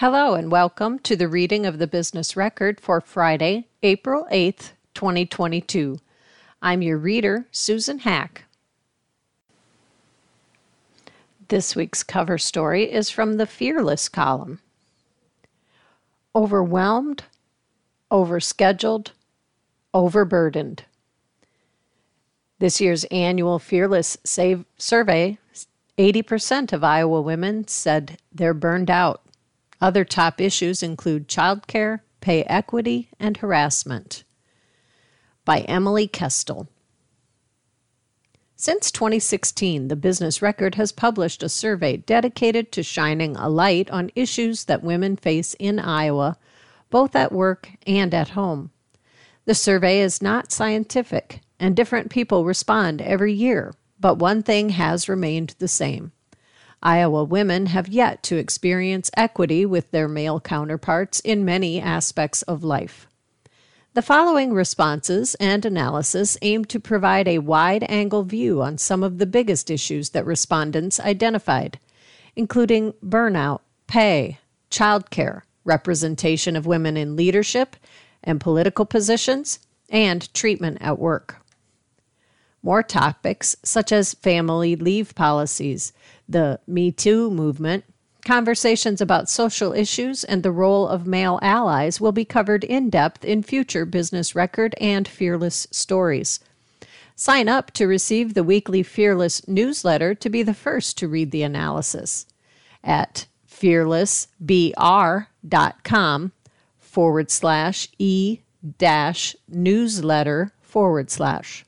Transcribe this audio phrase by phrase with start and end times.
[0.00, 5.98] Hello, and welcome to the reading of the business record for Friday, April 8th, 2022.
[6.60, 8.44] I'm your reader, Susan Hack.
[11.48, 14.60] This week's cover story is from the Fearless column.
[16.34, 17.24] Overwhelmed,
[18.10, 19.12] overscheduled,
[19.94, 20.84] overburdened.
[22.58, 25.38] This year's annual Fearless Save survey,
[25.96, 29.22] 80% of Iowa women said they're burned out.
[29.80, 34.24] Other top issues include childcare, pay equity, and harassment.
[35.44, 36.66] By Emily Kestel.
[38.58, 44.10] Since 2016, the Business Record has published a survey dedicated to shining a light on
[44.14, 46.38] issues that women face in Iowa,
[46.88, 48.70] both at work and at home.
[49.44, 55.08] The survey is not scientific, and different people respond every year, but one thing has
[55.08, 56.12] remained the same
[56.82, 62.62] Iowa women have yet to experience equity with their male counterparts in many aspects of
[62.62, 63.06] life.
[63.94, 69.16] The following responses and analysis aim to provide a wide angle view on some of
[69.16, 71.78] the biggest issues that respondents identified,
[72.36, 74.38] including burnout, pay,
[74.70, 77.74] childcare, representation of women in leadership
[78.22, 81.36] and political positions, and treatment at work.
[82.62, 85.92] More topics, such as family leave policies,
[86.28, 87.84] the Me Too movement,
[88.24, 93.24] conversations about social issues, and the role of male allies, will be covered in depth
[93.24, 96.40] in future Business Record and Fearless stories.
[97.14, 101.42] Sign up to receive the weekly Fearless newsletter to be the first to read the
[101.42, 102.26] analysis
[102.84, 106.32] at fearlessbr.com
[106.78, 108.40] forward slash e
[108.78, 111.64] dash newsletter forward slash.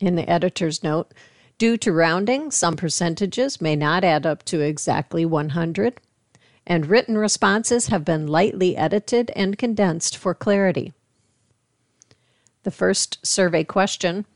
[0.00, 1.12] In the editor's note,
[1.58, 6.00] due to rounding, some percentages may not add up to exactly 100,
[6.66, 10.92] and written responses have been lightly edited and condensed for clarity.
[12.64, 14.26] The first survey question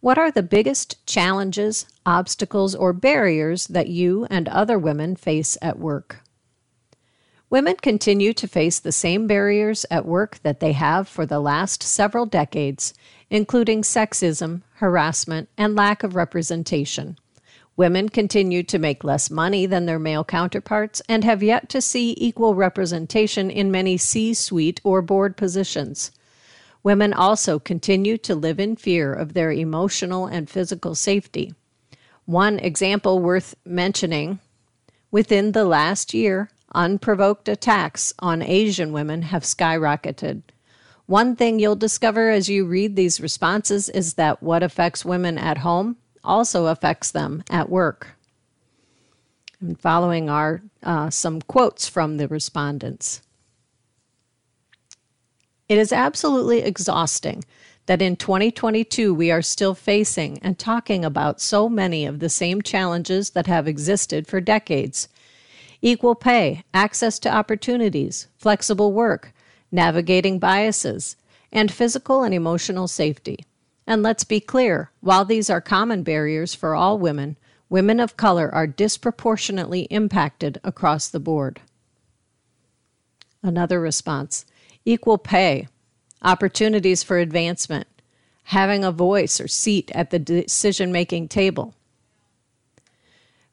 [0.00, 5.78] What are the biggest challenges, obstacles, or barriers that you and other women face at
[5.78, 6.20] work?
[7.48, 11.82] Women continue to face the same barriers at work that they have for the last
[11.82, 12.94] several decades,
[13.30, 17.16] including sexism, harassment, and lack of representation.
[17.76, 22.14] Women continue to make less money than their male counterparts and have yet to see
[22.18, 26.10] equal representation in many C suite or board positions.
[26.82, 31.54] Women also continue to live in fear of their emotional and physical safety.
[32.26, 34.40] One example worth mentioning
[35.10, 40.42] within the last year, unprovoked attacks on Asian women have skyrocketed.
[41.10, 45.58] One thing you'll discover as you read these responses is that what affects women at
[45.58, 48.10] home also affects them at work.
[49.60, 53.22] And following are uh, some quotes from the respondents.
[55.68, 57.42] It is absolutely exhausting
[57.86, 62.62] that in 2022 we are still facing and talking about so many of the same
[62.62, 65.08] challenges that have existed for decades
[65.82, 69.32] equal pay, access to opportunities, flexible work,
[69.70, 71.16] navigating biases,
[71.52, 73.44] and physical and emotional safety.
[73.86, 77.36] And let's be clear while these are common barriers for all women,
[77.68, 81.60] women of color are disproportionately impacted across the board.
[83.42, 84.44] Another response
[84.84, 85.68] equal pay,
[86.22, 87.86] opportunities for advancement,
[88.44, 91.74] having a voice or seat at the decision making table,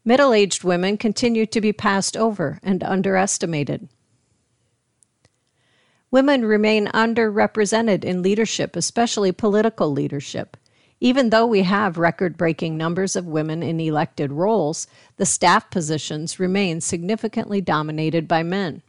[0.07, 3.89] Middle aged women continue to be passed over and underestimated.
[6.09, 10.55] Women remain underrepresented in leadership, especially political leadership.
[10.99, 14.87] Even though we have record breaking numbers of women in elected roles,
[15.17, 18.81] the staff positions remain significantly dominated by men.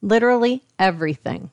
[0.00, 1.50] Literally everything.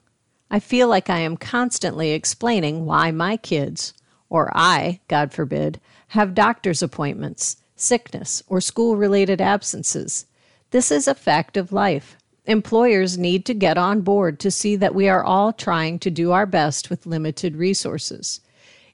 [0.51, 3.93] I feel like I am constantly explaining why my kids,
[4.29, 10.27] or I, God forbid, have doctor's appointments, sickness, or school related absences.
[10.69, 12.17] This is a fact of life.
[12.45, 16.31] Employers need to get on board to see that we are all trying to do
[16.31, 18.41] our best with limited resources.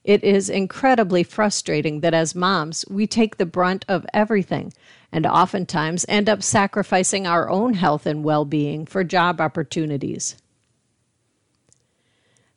[0.04, 4.72] It is incredibly frustrating that as moms, we take the brunt of everything
[5.12, 10.36] and oftentimes end up sacrificing our own health and well being for job opportunities.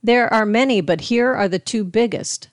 [0.01, 2.49] There are many, but here are the two biggest.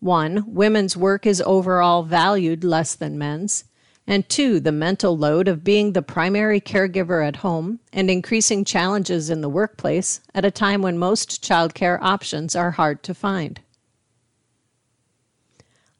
[0.00, 3.64] One, women's work is overall valued less than men's.
[4.06, 9.30] And two, the mental load of being the primary caregiver at home and increasing challenges
[9.30, 13.60] in the workplace at a time when most childcare options are hard to find.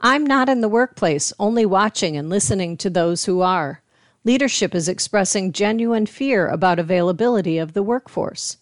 [0.00, 3.82] I'm not in the workplace, only watching and listening to those who are.
[4.25, 8.56] Leadership is expressing genuine fear about availability of the workforce.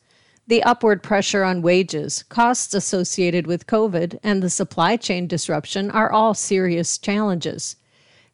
[0.46, 6.12] The upward pressure on wages, costs associated with COVID, and the supply chain disruption are
[6.12, 7.76] all serious challenges.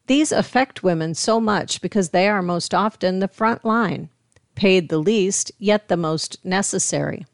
[0.07, 4.09] These affect women so much because they are most often the front line,
[4.55, 7.27] paid the least, yet the most necessary.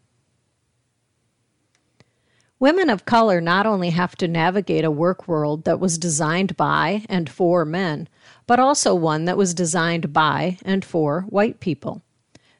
[2.59, 7.05] Women of color not only have to navigate a work world that was designed by
[7.09, 8.09] and for men,
[8.47, 12.03] but also one that was designed by and for white people.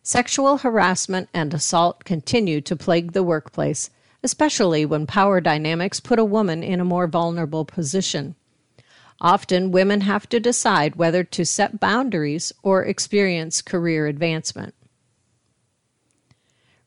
[0.03, 3.91] Sexual harassment and assault continue to plague the workplace,
[4.25, 8.35] especially when power dynamics put a woman in a more vulnerable position.
[9.23, 14.75] Often, women have to decide whether to set boundaries or experience career advancement.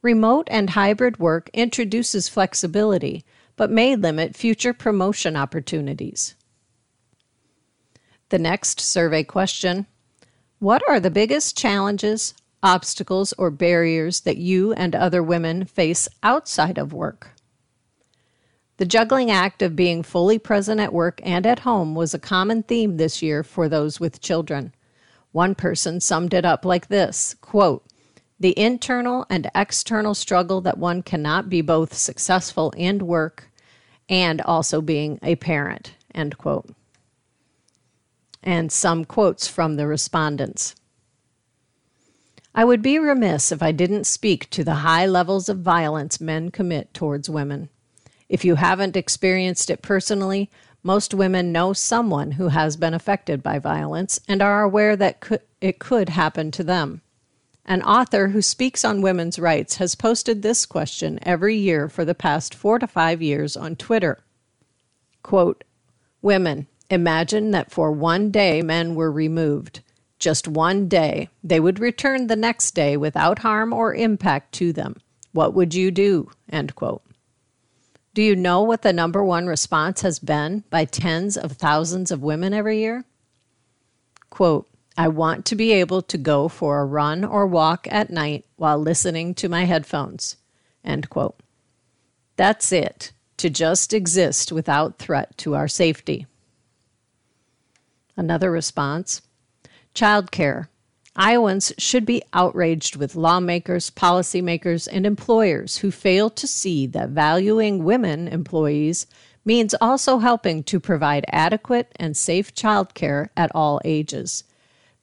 [0.02, 3.24] Remote and hybrid work introduces flexibility,
[3.56, 6.36] but may limit future promotion opportunities.
[8.30, 9.88] The next survey question
[10.60, 16.78] What are the biggest challenges, obstacles, or barriers that you and other women face outside
[16.78, 17.35] of work?
[18.78, 22.64] The juggling act of being fully present at work and at home was a common
[22.64, 24.74] theme this year for those with children.
[25.32, 27.86] One person summed it up like this quote,
[28.38, 33.50] The internal and external struggle that one cannot be both successful in work
[34.10, 35.94] and also being a parent.
[36.14, 36.70] End quote.
[38.44, 40.76] And some quotes from the respondents.
[42.54, 46.52] I would be remiss if I didn't speak to the high levels of violence men
[46.52, 47.70] commit towards women.
[48.28, 50.50] If you haven't experienced it personally,
[50.84, 55.24] most women know someone who has been affected by violence and are aware that
[55.62, 57.02] it could happen to them.
[57.66, 62.14] An author who speaks on women's rights has posted this question every year for the
[62.14, 64.20] past four to five years on Twitter.
[65.24, 65.64] Quote,
[66.22, 69.82] Women, imagine that for one day men were removed.
[70.20, 71.30] Just one day.
[71.44, 74.98] They would return the next day without harm or impact to them.
[75.32, 76.30] What would you do?
[76.52, 77.05] End quote.
[78.16, 82.24] Do you know what the number one response has been by tens of thousands of
[82.24, 83.04] women every year?
[84.30, 88.46] Quote, I want to be able to go for a run or walk at night
[88.56, 90.38] while listening to my headphones.
[90.82, 91.36] End quote.
[92.38, 96.26] That's it, to just exist without threat to our safety.
[98.16, 99.24] Another response
[99.94, 100.70] Childcare.
[101.18, 107.86] Iowans should be outraged with lawmakers, policymakers, and employers who fail to see that valuing
[107.86, 109.08] women employees
[109.46, 114.44] means also helping to provide adequate and safe childcare at all ages.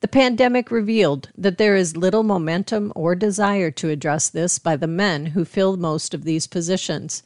[0.01, 4.87] The pandemic revealed that there is little momentum or desire to address this by the
[4.87, 7.23] men who fill most of these positions.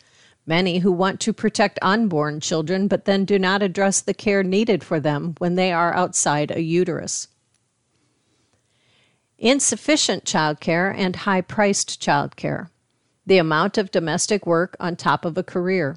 [0.47, 4.85] Many who want to protect unborn children but then do not address the care needed
[4.85, 7.27] for them when they are outside a uterus
[9.39, 12.69] insufficient childcare, and high priced childcare,
[13.27, 15.97] the amount of domestic work on top of a career,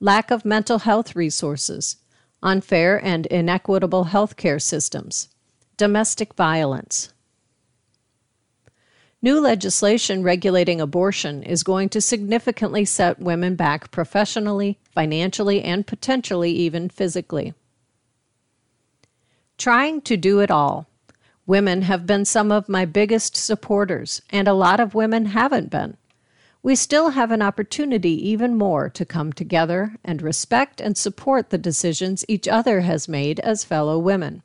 [0.00, 1.96] lack of mental health resources,
[2.42, 5.28] unfair and inequitable health care systems,
[5.76, 7.12] domestic violence.
[9.22, 16.50] New legislation regulating abortion is going to significantly set women back professionally, financially, and potentially
[16.50, 17.54] even physically.
[19.56, 20.88] Trying to do it all
[21.46, 25.98] Women have been some of my biggest supporters, and a lot of women haven't been.
[26.62, 31.58] We still have an opportunity even more to come together and respect and support the
[31.58, 34.42] decisions each other has made as fellow women.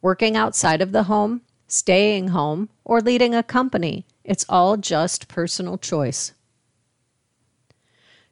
[0.00, 5.76] Working outside of the home, staying home, or leading a company, it's all just personal
[5.76, 6.32] choice.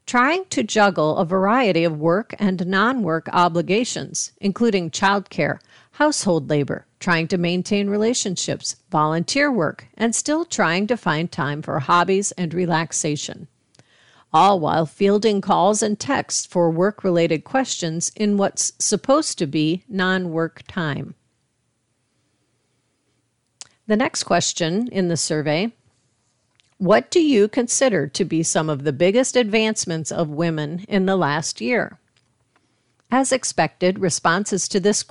[0.07, 5.59] Trying to juggle a variety of work and non work obligations, including childcare,
[5.93, 11.79] household labor, trying to maintain relationships, volunteer work, and still trying to find time for
[11.81, 13.49] hobbies and relaxation.
[14.33, 19.85] All while fielding calls and texts for work related questions in what's supposed to be
[19.89, 21.15] non work time.
[23.87, 25.73] The next question in the survey
[26.79, 31.17] What do you consider to be some of the biggest advancements of women in the
[31.17, 31.99] last year?
[33.11, 35.05] As expected, responses to this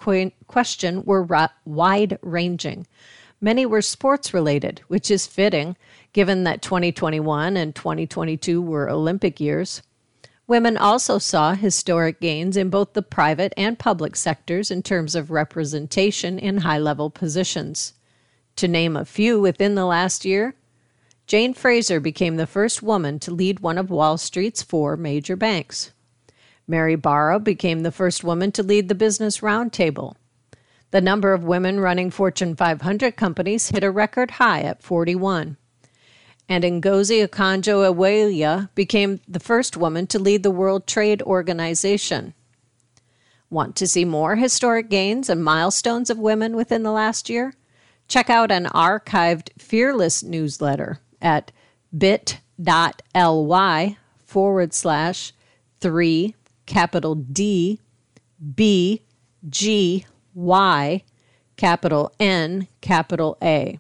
[0.47, 2.87] question were ra- wide ranging.
[3.41, 5.75] Many were sports related, which is fitting
[6.13, 9.81] given that 2021 and 2022 were Olympic years.
[10.47, 15.31] Women also saw historic gains in both the private and public sectors in terms of
[15.31, 17.93] representation in high level positions.
[18.57, 20.55] To name a few within the last year,
[21.27, 25.91] Jane Fraser became the first woman to lead one of Wall Street's four major banks.
[26.67, 30.15] Mary Barra became the first woman to lead the Business Roundtable.
[30.91, 35.57] The number of women running Fortune 500 companies hit a record high at 41.
[36.47, 42.33] And Ngozi Okonjo-Iweala became the first woman to lead the World Trade Organization.
[43.49, 47.53] Want to see more historic gains and milestones of women within the last year?
[48.07, 51.51] Check out an archived Fearless newsletter at
[51.97, 55.33] bit.ly forward slash
[55.79, 57.79] three capital D
[58.55, 59.01] B
[59.49, 61.03] G Y
[61.57, 63.79] capital N capital A.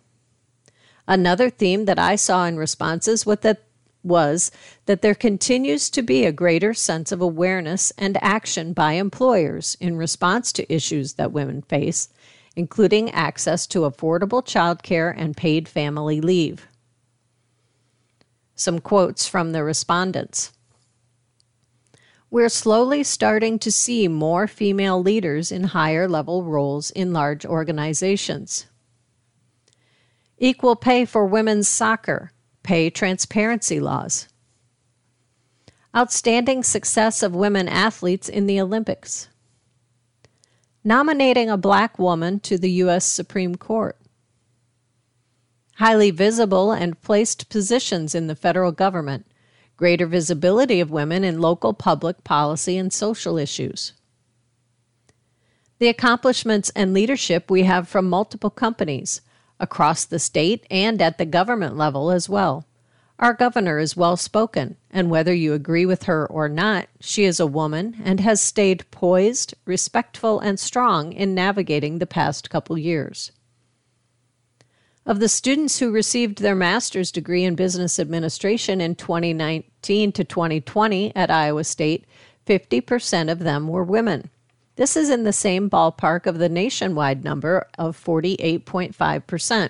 [1.07, 3.61] Another theme that I saw in responses was that
[4.01, 4.51] was
[4.85, 9.97] that there continues to be a greater sense of awareness and action by employers in
[9.97, 12.09] response to issues that women face,
[12.55, 16.67] including access to affordable childcare and paid family leave.
[18.55, 20.53] Some quotes from the respondents.
[22.29, 28.65] We're slowly starting to see more female leaders in higher level roles in large organizations.
[30.37, 32.31] Equal pay for women's soccer,
[32.63, 34.27] pay transparency laws.
[35.95, 39.29] Outstanding success of women athletes in the Olympics.
[40.83, 43.05] Nominating a black woman to the U.S.
[43.05, 43.97] Supreme Court.
[45.75, 49.25] Highly visible and placed positions in the federal government.
[49.77, 53.93] Greater visibility of women in local public policy and social issues
[55.79, 59.21] the accomplishments and leadership we have from multiple companies,
[59.59, 62.65] across the state and at the government level as well.
[63.19, 67.39] Our governor is well spoken, and whether you agree with her or not, she is
[67.39, 73.31] a woman and has stayed poised, respectful, and strong in navigating the past couple years.
[75.07, 81.15] Of the students who received their master's degree in business administration in 2019 to 2020
[81.15, 82.05] at Iowa State,
[82.47, 84.31] 50% of them were women.
[84.77, 89.69] This is in the same ballpark of the nationwide number of 48.5%.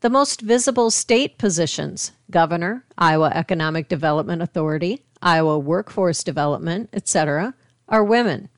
[0.00, 7.54] The most visible state positions governor, Iowa Economic Development Authority, Iowa Workforce Development, etc.,
[7.88, 8.50] are women.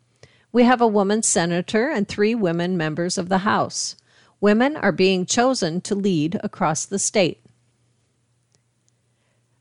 [0.50, 3.94] We have a woman senator and three women members of the House.
[4.40, 7.42] Women are being chosen to lead across the state.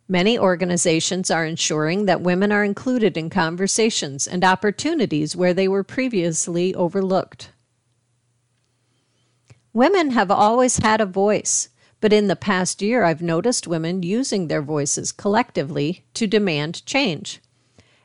[0.07, 5.83] Many organizations are ensuring that women are included in conversations and opportunities where they were
[5.83, 7.51] previously overlooked.
[9.73, 11.69] Women have always had a voice,
[11.99, 17.41] but in the past year I've noticed women using their voices collectively to demand change.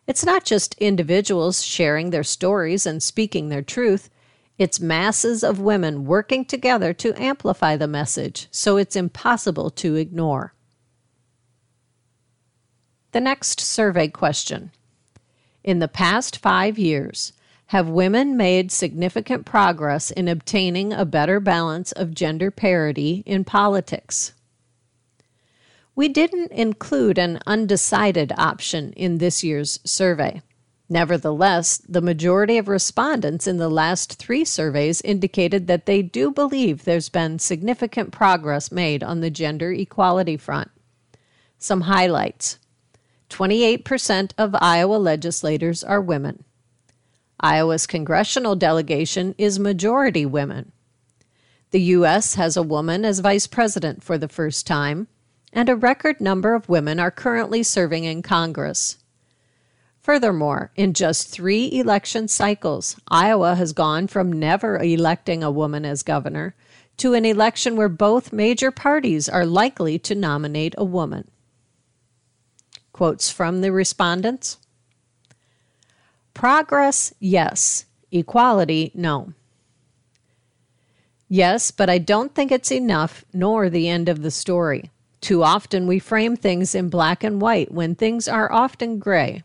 [0.07, 4.11] It's not just individuals sharing their stories and speaking their truth.
[4.59, 10.55] It's masses of women working together to amplify the message, so it's impossible to ignore.
[13.13, 14.71] The next survey question
[15.65, 17.33] In the past five years,
[17.67, 24.35] have women made significant progress in obtaining a better balance of gender parity in politics?
[25.95, 30.43] We didn't include an undecided option in this year's survey.
[30.89, 36.85] Nevertheless, the majority of respondents in the last three surveys indicated that they do believe
[36.85, 40.71] there's been significant progress made on the gender equality front.
[41.59, 42.59] Some highlights
[43.31, 46.45] 28% of Iowa legislators are women.
[47.41, 50.73] Iowa's congressional delegation is majority women.
[51.71, 52.35] The U.S.
[52.35, 55.09] has a woman as vice president for the first time,
[55.53, 58.99] and a record number of women are currently serving in Congress.
[60.03, 66.03] Furthermore, in just three election cycles, Iowa has gone from never electing a woman as
[66.03, 66.57] governor
[66.97, 71.31] to an election where both major parties are likely to nominate a woman.
[72.93, 74.59] Quotes from the respondents
[76.35, 77.87] Progress, yes.
[78.11, 79.33] Equality, no.
[81.29, 84.91] Yes, but I don't think it's enough, nor the end of the story.
[85.21, 89.45] Too often we frame things in black and white when things are often gray.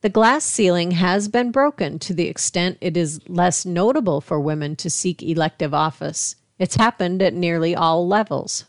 [0.00, 4.76] The glass ceiling has been broken to the extent it is less notable for women
[4.76, 6.36] to seek elective office.
[6.56, 8.64] It's happened at nearly all levels.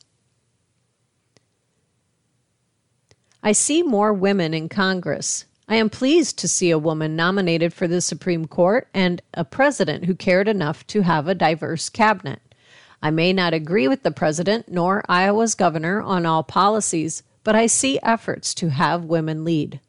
[3.44, 5.46] I see more women in Congress.
[5.68, 10.06] I am pleased to see a woman nominated for the Supreme Court and a president
[10.06, 12.42] who cared enough to have a diverse cabinet.
[13.04, 17.68] I may not agree with the president nor Iowa's governor on all policies, but I
[17.68, 19.80] see efforts to have women lead.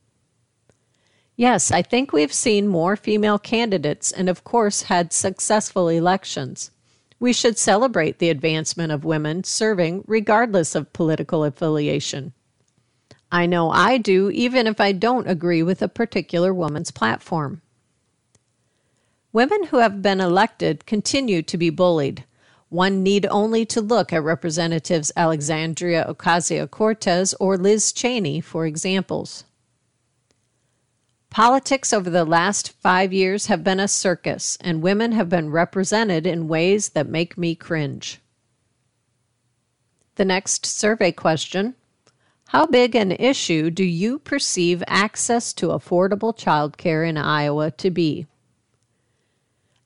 [1.40, 6.70] Yes, I think we've seen more female candidates and, of course, had successful elections.
[7.18, 12.34] We should celebrate the advancement of women serving regardless of political affiliation.
[13.32, 17.62] I know I do, even if I don't agree with a particular woman's platform.
[19.32, 22.24] Women who have been elected continue to be bullied.
[22.68, 29.44] One need only to look at Representatives Alexandria Ocasio Cortez or Liz Cheney for examples.
[31.30, 36.26] Politics over the last five years have been a circus, and women have been represented
[36.26, 38.20] in ways that make me cringe.
[40.16, 41.76] The next survey question
[42.48, 48.26] How big an issue do you perceive access to affordable childcare in Iowa to be?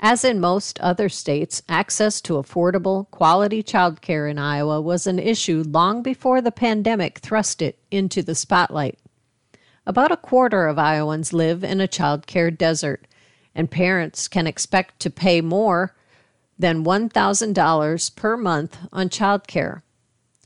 [0.00, 5.62] As in most other states, access to affordable, quality childcare in Iowa was an issue
[5.66, 8.98] long before the pandemic thrust it into the spotlight.
[9.86, 13.06] About a quarter of Iowans live in a childcare desert,
[13.54, 15.94] and parents can expect to pay more
[16.58, 19.82] than $1,000 per month on childcare.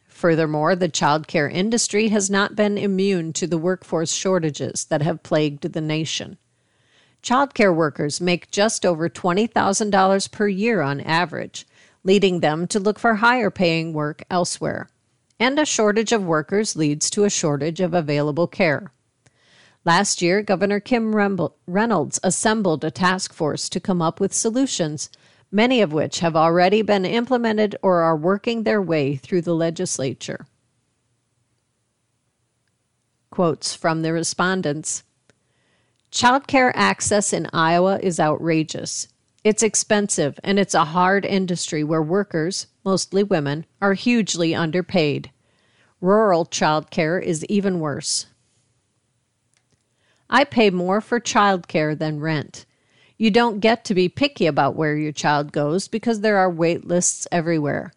[0.08, 5.72] Furthermore, the childcare industry has not been immune to the workforce shortages that have plagued
[5.72, 6.36] the nation.
[7.22, 11.64] Childcare workers make just over $20,000 per year on average,
[12.02, 14.88] leading them to look for higher paying work elsewhere.
[15.38, 18.90] And a shortage of workers leads to a shortage of available care.
[19.88, 21.14] Last year, Governor Kim
[21.66, 25.08] Reynolds assembled a task force to come up with solutions,
[25.50, 30.46] many of which have already been implemented or are working their way through the legislature.
[33.30, 35.04] Quotes from the respondents
[36.12, 39.08] Childcare access in Iowa is outrageous.
[39.42, 45.30] It's expensive and it's a hard industry where workers, mostly women, are hugely underpaid.
[46.02, 48.26] Rural childcare is even worse.
[50.30, 52.66] I pay more for childcare than rent.
[53.16, 56.86] You don't get to be picky about where your child goes because there are wait
[56.86, 57.92] lists everywhere.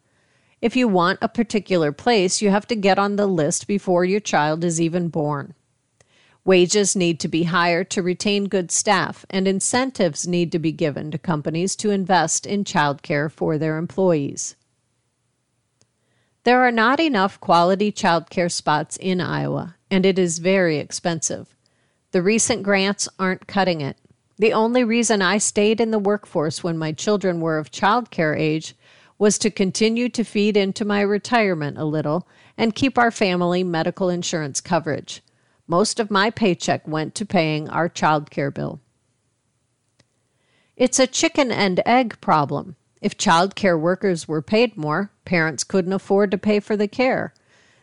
[0.61, 4.19] If you want a particular place, you have to get on the list before your
[4.19, 5.53] child is even born.
[6.43, 11.11] Wages need to be higher to retain good staff, and incentives need to be given
[11.11, 14.55] to companies to invest in childcare for their employees.
[16.43, 21.55] There are not enough quality childcare spots in Iowa, and it is very expensive.
[22.11, 23.97] The recent grants aren't cutting it.
[24.37, 28.75] The only reason I stayed in the workforce when my children were of childcare age
[29.17, 34.09] was to continue to feed into my retirement a little and keep our family medical
[34.09, 35.21] insurance coverage.
[35.67, 38.81] Most of my paycheck went to paying our childcare bill.
[40.75, 42.75] It's a chicken and egg problem.
[43.01, 47.33] If childcare workers were paid more, parents couldn't afford to pay for the care.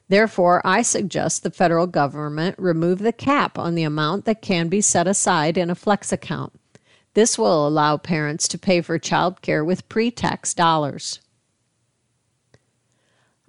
[0.08, 4.80] Therefore, I suggest the federal government remove the cap on the amount that can be
[4.80, 6.54] set aside in a flex account.
[7.12, 11.20] This will allow parents to pay for child care with pre tax dollars.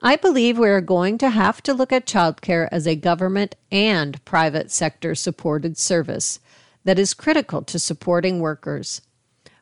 [0.01, 4.23] I believe we are going to have to look at childcare as a government and
[4.25, 6.39] private sector supported service
[6.85, 9.01] that is critical to supporting workers.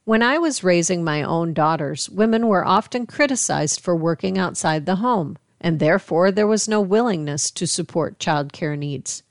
[0.04, 4.98] When I was raising my own daughters, women were often criticized for working outside the
[4.98, 9.24] home and therefore there was no willingness to support childcare needs.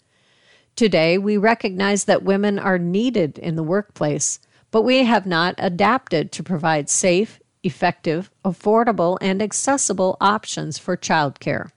[0.75, 6.33] Today, we recognize that women are needed in the workplace, but we have not adapted
[6.33, 11.71] to provide safe, effective, affordable, and accessible options for childcare.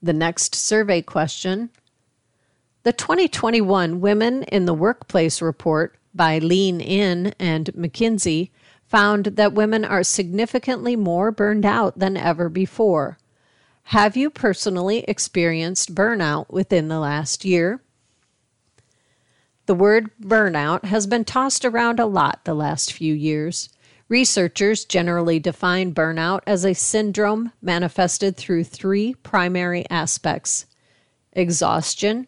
[0.00, 1.70] The next survey question
[2.84, 8.50] The 2021 Women in the Workplace report by Lean In and McKinsey
[8.88, 13.18] found that women are significantly more burned out than ever before.
[13.84, 17.82] Have you personally experienced burnout within the last year?
[19.66, 23.68] The word burnout has been tossed around a lot the last few years.
[24.08, 30.64] Researchers generally define burnout as a syndrome manifested through three primary aspects
[31.34, 32.26] exhaustion,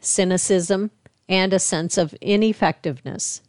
[0.00, 0.90] cynicism,
[1.28, 3.42] and a sense of ineffectiveness.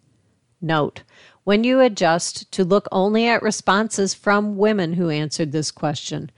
[0.62, 1.04] Note
[1.50, 6.30] when you adjust to look only at responses from women who answered this question.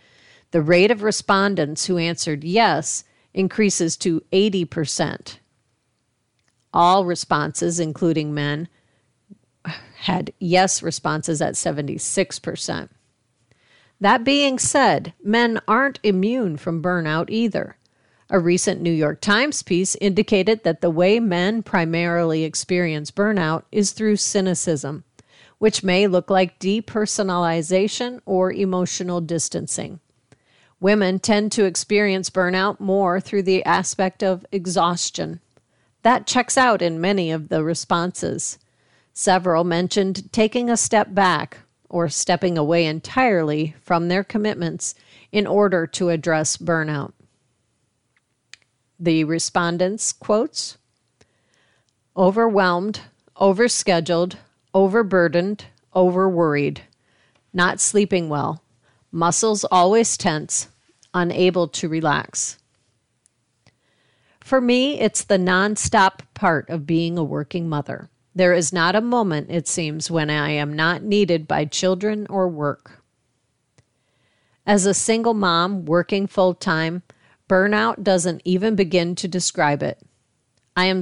[0.51, 5.39] The rate of respondents who answered yes increases to 80%.
[6.73, 8.69] All responses, including men,
[9.95, 12.87] had yes responses at 76%.
[13.99, 17.75] That being said, men aren't immune from burnout either.
[18.33, 23.91] A recent New York Times piece indicated that the way men primarily experience burnout is
[23.91, 25.03] through cynicism,
[25.57, 29.99] which may look like depersonalization or emotional distancing.
[30.79, 35.41] Women tend to experience burnout more through the aspect of exhaustion.
[36.03, 38.57] That checks out in many of the responses.
[39.13, 41.57] Several mentioned taking a step back
[41.89, 44.95] or stepping away entirely from their commitments
[45.33, 47.11] in order to address burnout.
[49.01, 50.77] The respondents quotes
[52.15, 53.01] overwhelmed,
[53.37, 54.35] overscheduled,
[54.73, 56.81] overburdened, overworried,
[57.51, 58.61] not sleeping well,
[59.11, 60.67] muscles always tense,
[61.13, 62.59] unable to relax.
[64.39, 68.09] For me, it's the nonstop part of being a working mother.
[68.35, 72.47] There is not a moment, it seems, when I am not needed by children or
[72.47, 73.03] work.
[74.65, 77.03] As a single mom working full time,
[77.51, 79.99] burnout doesn't even begin to describe it.
[80.77, 81.01] I am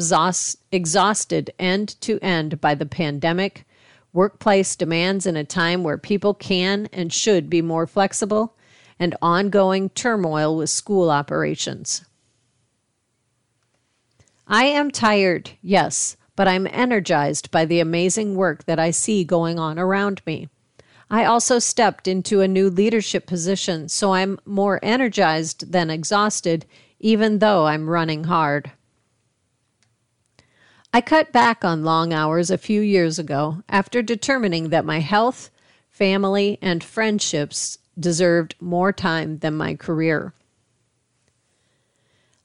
[0.72, 3.68] exhausted end to end by the pandemic,
[4.14, 8.58] workplace demands in a time where people can and should be more flexible,
[8.98, 12.04] and ongoing turmoil with school operations.
[14.48, 19.60] I am tired, yes, but I'm energized by the amazing work that I see going
[19.60, 20.50] on around me.
[21.12, 26.66] I also stepped into a new leadership position, so I'm more energized than exhausted,
[27.00, 28.72] even though I'm running hard.
[30.94, 35.50] I cut back on long hours a few years ago after determining that my health,
[35.90, 40.34] family, and friendships deserved more time than my career.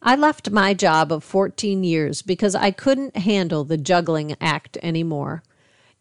[0.03, 5.42] I left my job of 14 years because I couldn't handle the juggling act anymore.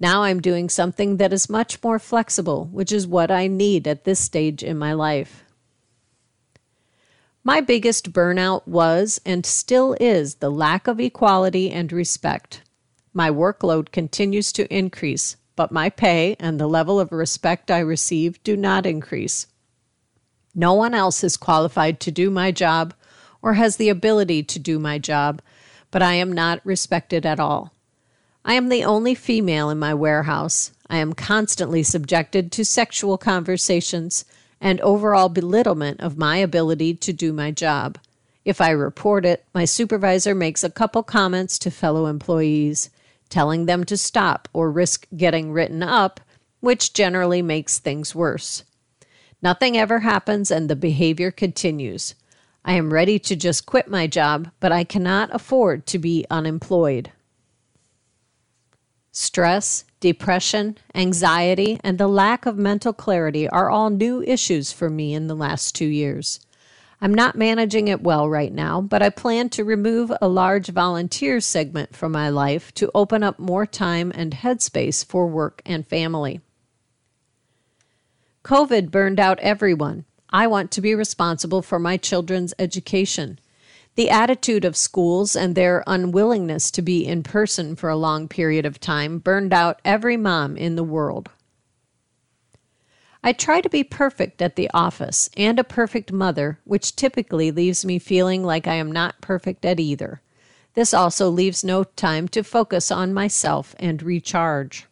[0.03, 4.03] Now I'm doing something that is much more flexible, which is what I need at
[4.03, 5.45] this stage in my life.
[7.41, 12.63] My biggest burnout was and still is the lack of equality and respect.
[13.13, 18.43] My workload continues to increase, but my pay and the level of respect I receive
[18.43, 19.47] do not increase.
[20.53, 22.93] No one else is qualified to do my job
[23.41, 25.41] or has the ability to do my job,
[25.91, 27.72] but I am not respected at all.
[28.45, 30.71] I am the only female in my warehouse.
[30.89, 34.25] I am constantly subjected to sexual conversations
[34.59, 37.97] and overall belittlement of my ability to do my job.
[38.43, 42.89] If I report it, my supervisor makes a couple comments to fellow employees,
[43.29, 46.19] telling them to stop or risk getting written up,
[46.59, 48.63] which generally makes things worse.
[49.41, 52.15] Nothing ever happens and the behavior continues.
[52.65, 57.11] I am ready to just quit my job, but I cannot afford to be unemployed.
[59.15, 65.13] Stress, depression, anxiety, and the lack of mental clarity are all new issues for me
[65.13, 66.39] in the last two years.
[66.99, 71.39] I'm not managing it well right now, but I plan to remove a large volunteer
[71.41, 76.41] segment from my life to open up more time and headspace for work and family.
[78.43, 83.37] COVID burned out everyone, I want to be responsible for my children's education.
[83.95, 88.65] The attitude of schools and their unwillingness to be in person for a long period
[88.65, 91.29] of time burned out every mom in the world.
[93.23, 97.85] I try to be perfect at the office and a perfect mother, which typically leaves
[97.85, 100.21] me feeling like I am not perfect at either.
[100.73, 104.87] This also leaves no time to focus on myself and recharge.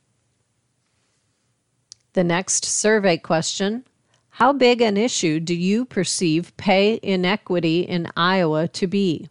[2.13, 3.85] The next survey question
[4.31, 9.29] how big an issue do you perceive pay inequity in Iowa to be?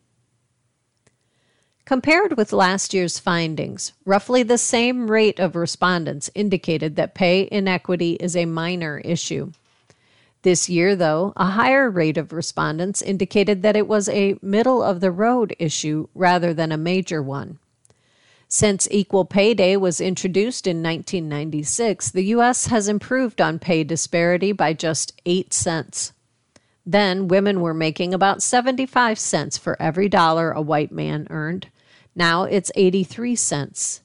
[1.85, 8.13] Compared with last year's findings, roughly the same rate of respondents indicated that pay inequity
[8.21, 9.51] is a minor issue.
[10.43, 15.01] This year, though, a higher rate of respondents indicated that it was a middle of
[15.01, 17.59] the road issue rather than a major one.
[18.53, 22.67] Since Equal Pay Day was introduced in 1996, the U.S.
[22.67, 26.13] has improved on pay disparity by just 8 cents.
[26.85, 31.69] Then, women were making about 75 cents for every dollar a white man earned.
[32.17, 34.01] Now it's 83 cents.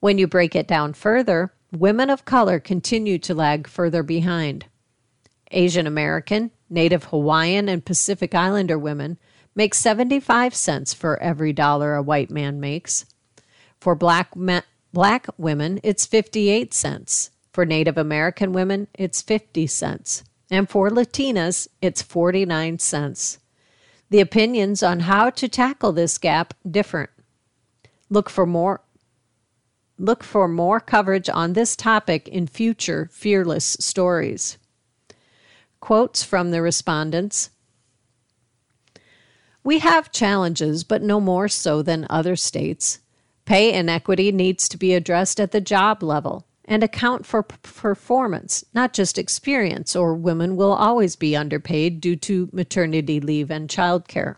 [0.00, 4.64] When you break it down further, women of color continue to lag further behind.
[5.50, 9.18] Asian American, Native Hawaiian, and Pacific Islander women
[9.54, 13.04] make 75 cents for every dollar a white man makes.
[13.82, 14.32] For black,
[14.92, 17.32] black women, it's 58 cents.
[17.52, 20.22] For Native American women, it's 50 cents.
[20.52, 23.40] And for Latinas, it's 49 cents.
[24.08, 27.10] The opinions on how to tackle this gap different.
[28.08, 28.82] Look for more
[29.98, 34.58] look for more coverage on this topic in future fearless stories.
[35.80, 37.50] Quotes from the respondents
[39.64, 43.00] We have challenges, but no more so than other states.
[43.44, 48.64] Pay inequity needs to be addressed at the job level and account for p- performance,
[48.72, 54.36] not just experience, or women will always be underpaid due to maternity leave and childcare.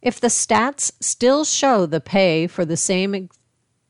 [0.00, 3.38] If the stats still show the pay for the same ex-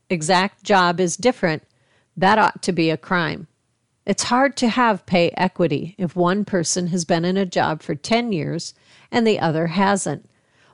[0.08, 1.62] exact job is different,
[2.16, 3.46] that ought to be a crime.
[4.04, 7.94] It's hard to have pay equity if one person has been in a job for
[7.94, 8.74] 10 years
[9.12, 10.28] and the other hasn't.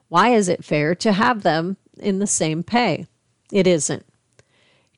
[0.09, 3.06] Why is it fair to have them in the same pay?
[3.52, 4.04] It isn't.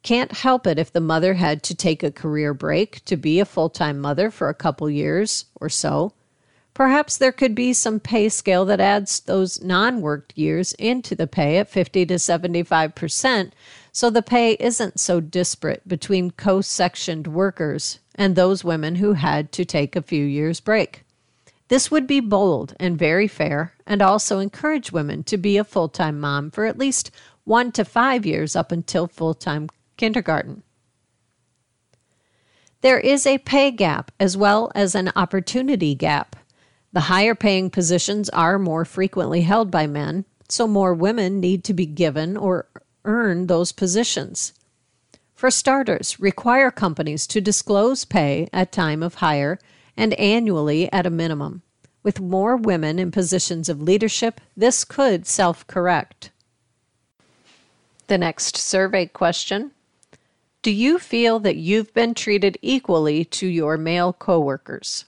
[0.02, 3.44] Can't help it if the mother had to take a career break to be a
[3.44, 6.12] full time mother for a couple years or so.
[6.72, 11.26] Perhaps there could be some pay scale that adds those non worked years into the
[11.26, 13.50] pay at 50 to 75%,
[13.90, 19.50] so the pay isn't so disparate between co sectioned workers and those women who had
[19.52, 21.02] to take a few years' break.
[21.68, 25.88] This would be bold and very fair, and also encourage women to be a full
[25.88, 27.10] time mom for at least
[27.44, 30.62] one to five years up until full time kindergarten.
[32.80, 36.36] There is a pay gap as well as an opportunity gap.
[36.92, 41.74] The higher paying positions are more frequently held by men, so more women need to
[41.74, 42.66] be given or
[43.04, 44.54] earn those positions.
[45.34, 49.58] For starters, require companies to disclose pay at time of hire
[49.98, 51.60] and annually at a minimum.
[52.04, 56.30] With more women in positions of leadership, this could self correct.
[58.06, 59.72] The next survey question
[60.62, 65.04] Do you feel that you've been treated equally to your male coworkers?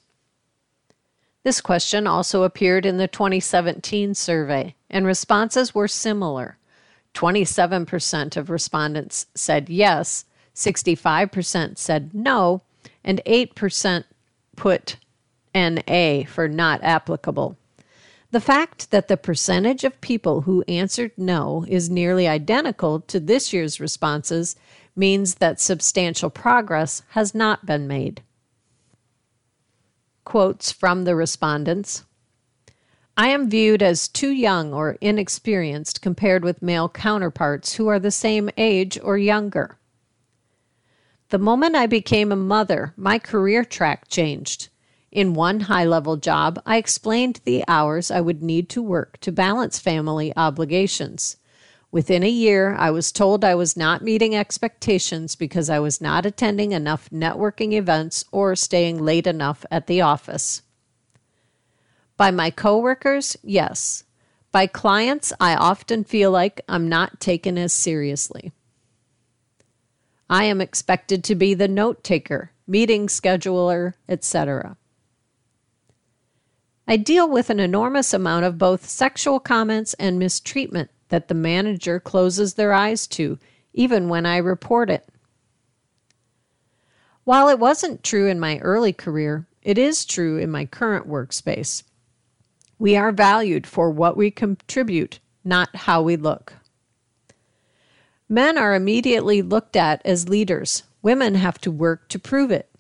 [1.45, 6.59] This question also appeared in the 2017 survey, and responses were similar.
[7.15, 12.63] 27% of respondents said yes, 65% said no,
[13.03, 14.05] and 8%
[14.61, 14.97] put
[15.55, 17.57] NA for not applicable.
[18.31, 23.55] The fact that the percentage of people who answered no is nearly identical to this
[23.55, 24.57] year's responses
[24.95, 28.21] means that substantial progress has not been made
[30.25, 32.05] quotes from the respondents.
[33.17, 38.13] I am viewed as too young or inexperienced compared with male counterparts who are the
[38.13, 39.80] same age or younger.
[41.31, 44.69] The moment I became a mother, my career track changed.
[45.13, 49.31] In one high level job, I explained the hours I would need to work to
[49.31, 51.37] balance family obligations.
[51.93, 56.27] Within a year, I was told I was not meeting expectations because I was not
[56.27, 60.63] attending enough networking events or staying late enough at the office.
[62.17, 64.03] By my coworkers, yes.
[64.51, 68.51] By clients, I often feel like I'm not taken as seriously.
[70.31, 74.77] I am expected to be the note taker, meeting scheduler, etc.
[76.87, 81.99] I deal with an enormous amount of both sexual comments and mistreatment that the manager
[81.99, 83.41] closes their eyes to,
[83.75, 85.09] even when I report it.
[87.25, 91.83] While it wasn't true in my early career, it is true in my current workspace.
[92.79, 96.55] We are valued for what we contribute, not how we look.
[98.33, 100.85] Men are immediately looked at as leaders.
[101.03, 102.71] Women have to work to prove it.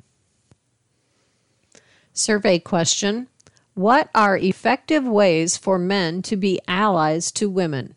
[2.12, 3.26] Survey question
[3.74, 7.96] What are effective ways for men to be allies to women?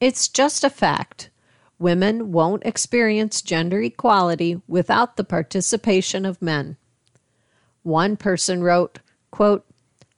[0.00, 1.30] It's just a fact.
[1.78, 6.76] Women won't experience gender equality without the participation of men.
[7.82, 8.98] One person wrote,
[9.30, 9.64] quote,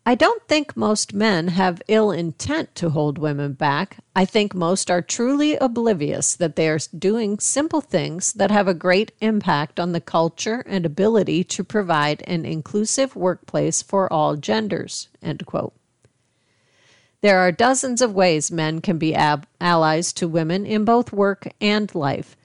[0.06, 3.96] I don't think most men have ill intent to hold women back.
[4.14, 8.74] I think most are truly oblivious that they are doing simple things that have a
[8.74, 15.08] great impact on the culture and ability to provide an inclusive workplace for all genders.
[15.22, 15.72] End quote.
[17.22, 21.48] There are dozens of ways men can be ab- allies to women in both work
[21.62, 22.36] and life.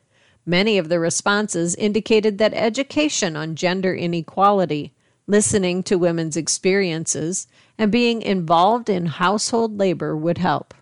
[0.45, 4.93] Many of the responses indicated that education on gender inequality,
[5.29, 10.73] listening to women's experiences, and being involved in household labor would help.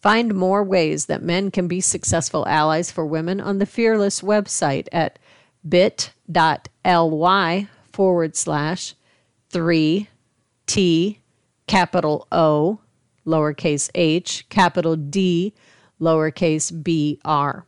[0.00, 4.88] Find more ways that men can be successful allies for women on the Fearless website
[4.90, 5.18] at
[5.68, 8.94] bit.ly forward slash
[9.52, 11.18] 3T
[11.66, 12.80] capital O
[13.26, 15.52] lowercase h, capital D,
[16.00, 17.66] lowercase b r.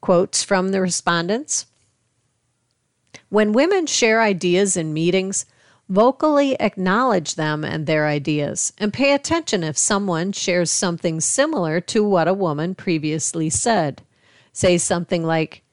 [0.00, 1.66] Quotes from the respondents
[3.34, 5.44] When women share ideas in meetings,
[5.88, 12.04] vocally acknowledge them and their ideas, and pay attention if someone shares something similar to
[12.04, 14.02] what a woman previously said.
[14.52, 15.64] Say something like,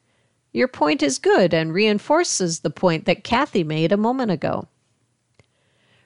[0.52, 4.68] Your point is good and reinforces the point that Kathy made a moment ago.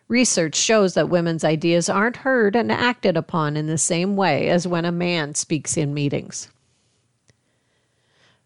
[0.09, 4.67] Research shows that women's ideas aren't heard and acted upon in the same way as
[4.67, 6.49] when a man speaks in meetings.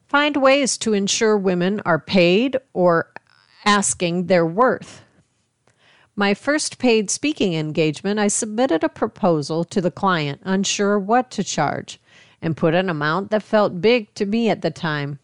[0.09, 3.11] Find ways to ensure women are paid or
[3.63, 5.03] asking their worth.
[6.15, 11.43] My first paid speaking engagement, I submitted a proposal to the client, unsure what to
[11.43, 11.99] charge,
[12.41, 15.19] and put an amount that felt big to me at the time.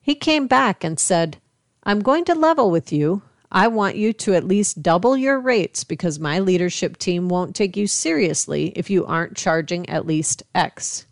[0.00, 1.38] He came back and said,
[1.84, 3.22] I'm going to level with you.
[3.52, 7.76] I want you to at least double your rates because my leadership team won't take
[7.76, 11.06] you seriously if you aren't charging at least X.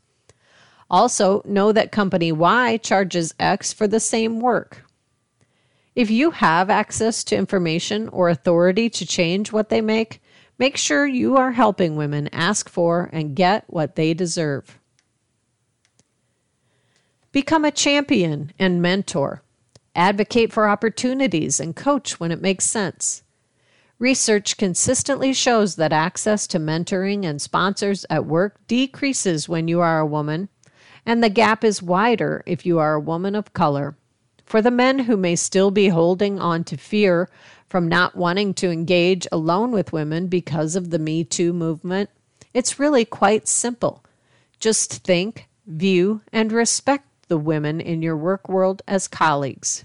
[0.90, 4.85] Also, know that company Y charges X for the same work.
[5.94, 10.20] If you have access to information or authority to change what they make,
[10.59, 14.79] make sure you are helping women ask for and get what they deserve.
[17.33, 19.42] Become a champion and mentor.
[19.94, 23.22] Advocate for opportunities and coach when it makes sense.
[23.98, 30.00] Research consistently shows that access to mentoring and sponsors at work decreases when you are
[30.00, 30.48] a woman,
[31.04, 33.96] and the gap is wider if you are a woman of color.
[34.44, 37.28] For the men who may still be holding on to fear
[37.68, 42.10] from not wanting to engage alone with women because of the Me Too movement,
[42.52, 44.04] it's really quite simple.
[44.58, 49.84] Just think, view, and respect the women in your work world as colleagues.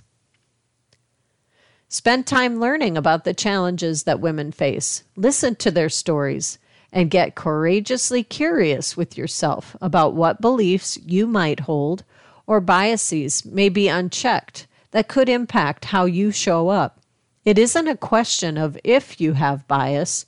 [1.88, 5.04] Spend time learning about the challenges that women face.
[5.16, 6.58] Listen to their stories
[6.96, 12.06] and get courageously curious with yourself about what beliefs you might hold
[12.48, 17.02] or biases may be unchecked that could impact how you show up.
[17.44, 20.26] It isn't a question of if you have bias,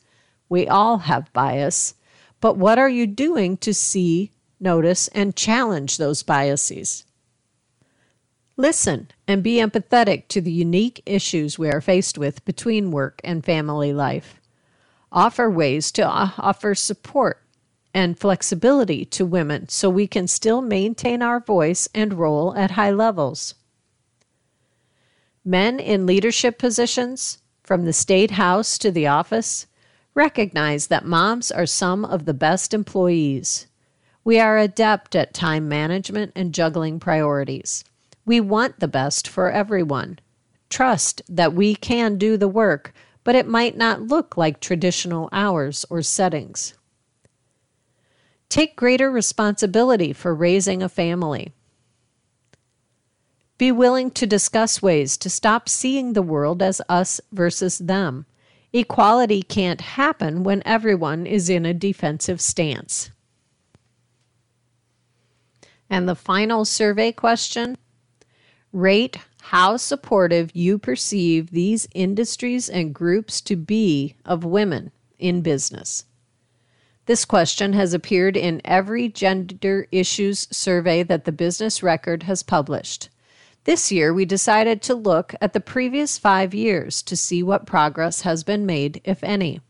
[0.50, 1.96] we all have bias,
[2.42, 7.06] but what are you doing to see, notice, and challenge those biases?
[8.58, 13.46] Listen and be empathetic to the unique issues we are faced with between work and
[13.46, 14.37] family life.
[15.12, 17.42] Offer ways to uh, offer support
[17.94, 22.92] and flexibility to women so we can still maintain our voice and role at high
[22.92, 23.56] levels.
[25.44, 29.66] Men in leadership positions, from the state house to the office,
[30.14, 33.68] recognize that moms are some of the best employees.
[34.24, 37.86] We are adept at time management and juggling priorities.
[38.26, 40.20] We want the best for everyone.
[40.70, 42.94] Trust that we can do the work,
[43.28, 46.76] but it might not look like traditional hours or settings.
[48.48, 51.52] Take greater responsibility for raising a family.
[53.58, 58.26] Be willing to discuss ways to stop seeing the world as us versus them.
[58.72, 63.12] Equality can't happen when everyone is in a defensive stance.
[65.90, 67.78] And the final survey question
[68.72, 69.18] rate
[69.52, 76.04] how supportive you perceive these industries and groups to be of women in business.
[77.06, 83.08] This question has appeared in every gender issues survey that the Business Record has published.
[83.64, 88.24] This year, we decided to look at the previous five years to see what progress
[88.24, 89.62] has been made, if any.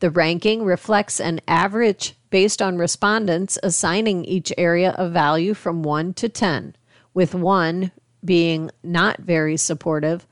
[0.00, 6.12] The ranking reflects an average based on respondents assigning each area a value from 1
[6.14, 6.76] to 10,
[7.14, 7.90] with 1
[8.24, 10.26] being not very supportive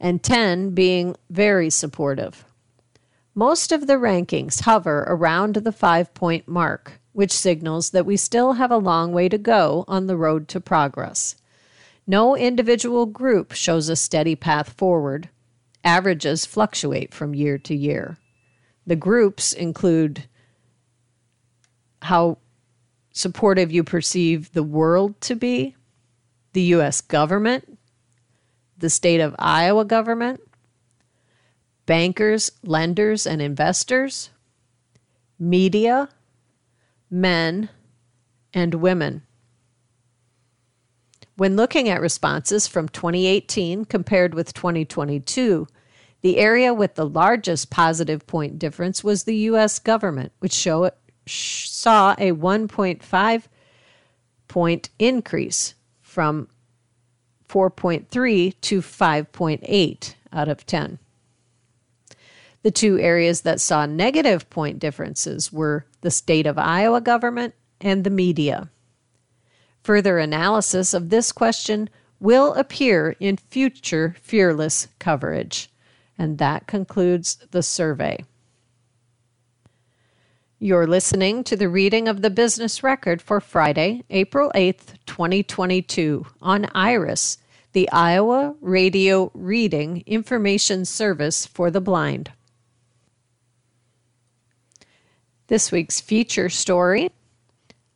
[0.00, 2.44] and 10 being very supportive.
[3.34, 8.54] Most of the rankings hover around the five point mark, which signals that we still
[8.54, 11.36] have a long way to go on the road to progress.
[12.06, 15.28] No individual group shows a steady path forward.
[15.84, 18.18] Averages fluctuate from year to year.
[18.86, 20.24] The groups include
[22.02, 22.38] how
[23.12, 25.76] supportive you perceive the world to be,
[26.52, 27.00] the U.S.
[27.00, 27.78] government,
[28.76, 30.40] the state of Iowa government,
[31.86, 34.30] bankers, lenders, and investors,
[35.38, 36.08] media,
[37.10, 37.68] men,
[38.52, 39.22] and women.
[41.36, 45.68] When looking at responses from 2018 compared with 2022,
[46.20, 49.78] the area with the largest positive point difference was the U.S.
[49.78, 50.90] government, which show,
[51.26, 53.42] saw a 1.5
[54.48, 55.74] point increase
[56.08, 56.48] from
[57.48, 60.98] 4.3 to 5.8 out of 10.
[62.62, 68.04] The two areas that saw negative point differences were the state of Iowa government and
[68.04, 68.70] the media.
[69.84, 75.70] Further analysis of this question will appear in future Fearless coverage.
[76.18, 78.24] And that concludes the survey.
[80.60, 86.64] You're listening to the reading of the business record for Friday, April 8th, 2022, on
[86.74, 87.38] IRIS,
[87.74, 92.32] the Iowa Radio Reading Information Service for the Blind.
[95.46, 97.12] This week's feature story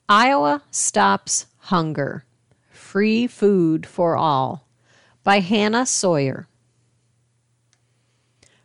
[0.09, 2.25] Iowa Stops Hunger
[2.71, 4.69] Free Food for All
[5.25, 6.47] by Hannah Sawyer.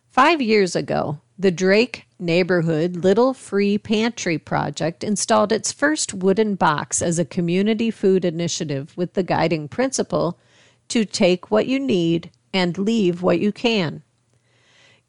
[0.07, 7.01] Five years ago, the Drake Neighborhood Little Free Pantry Project installed its first wooden box
[7.01, 10.39] as a community food initiative with the guiding principle
[10.87, 14.01] to take what you need and leave what you can.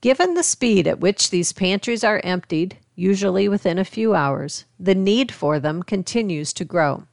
[0.01, 4.95] Given the speed at which these pantries are emptied, usually within a few hours, the
[4.95, 7.05] need for them continues to grow.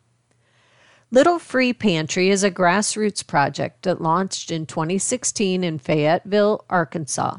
[1.10, 7.38] Little Free Pantry is a grassroots project that launched in 2016 in Fayetteville, Arkansas.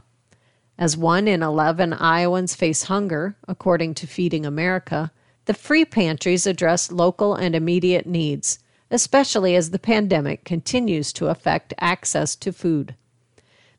[0.79, 5.11] As one in 11 Iowans face hunger, according to Feeding America,
[5.47, 8.59] the free pantries address local and immediate needs,
[8.91, 12.95] especially as the pandemic continues to affect access to food.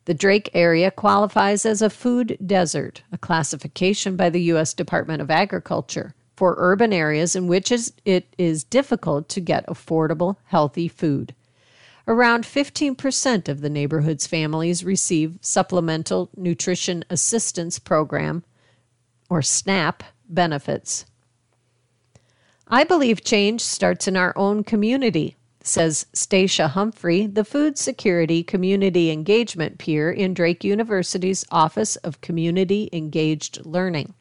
[0.06, 4.74] The Drake area qualifies as a food desert, a classification by the U.S.
[4.74, 7.70] Department of Agriculture for urban areas in which
[8.04, 11.34] it is difficult to get affordable, healthy food.
[12.08, 18.44] Around 15% of the neighborhood's families receive Supplemental Nutrition Assistance Program,
[19.28, 21.04] or SNAP, benefits.
[22.66, 29.10] I believe change starts in our own community, says Stacia Humphrey, the Food Security Community
[29.10, 34.14] Engagement Peer in Drake University's Office of Community Engaged Learning.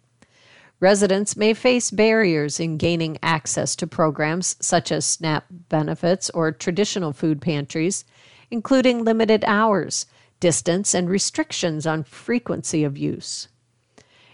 [0.79, 7.13] Residents may face barriers in gaining access to programs such as SNAP benefits or traditional
[7.13, 8.05] food pantries,
[8.51, 10.05] including limited hours,
[10.39, 13.47] distance, and restrictions on frequency of use.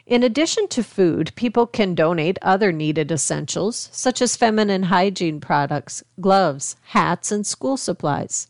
[0.06, 6.04] In addition to food, people can donate other needed essentials, such as feminine hygiene products,
[6.20, 8.50] gloves, hats, and school supplies.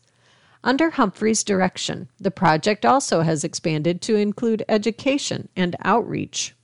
[0.64, 6.56] Under Humphrey's direction, the project also has expanded to include education and outreach.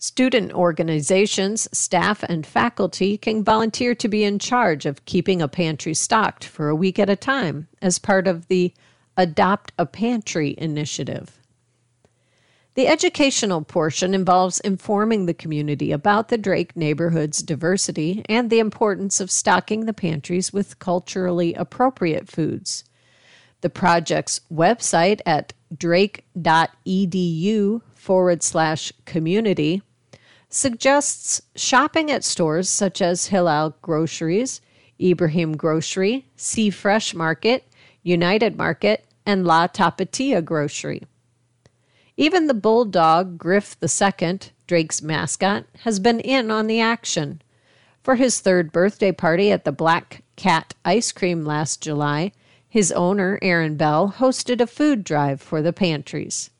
[0.00, 5.92] Student organizations, staff, and faculty can volunteer to be in charge of keeping a pantry
[5.92, 8.72] stocked for a week at a time as part of the
[9.16, 11.40] Adopt a Pantry initiative.
[12.74, 19.18] The educational portion involves informing the community about the Drake neighborhood's diversity and the importance
[19.18, 22.84] of stocking the pantries with culturally appropriate foods.
[23.62, 26.22] The project's website at drake.edu
[27.94, 29.82] forward slash community
[30.48, 34.60] suggests shopping at stores such as Hillel Groceries,
[35.00, 37.64] Ibrahim Grocery, Sea Fresh Market,
[38.02, 41.02] United Market, and La Tapatia Grocery.
[42.16, 47.42] Even the bulldog Griff II, Drake's mascot, has been in on the action.
[48.02, 52.32] For his third birthday party at the Black Cat Ice Cream last July,
[52.68, 56.50] his owner, Aaron Bell, hosted a food drive for the pantries.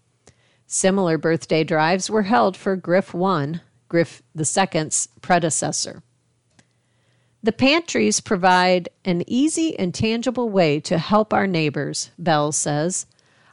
[0.66, 6.02] Similar birthday drives were held for Griff 1, Griff II's predecessor.
[7.42, 13.06] The pantries provide an easy and tangible way to help our neighbors, Bell says.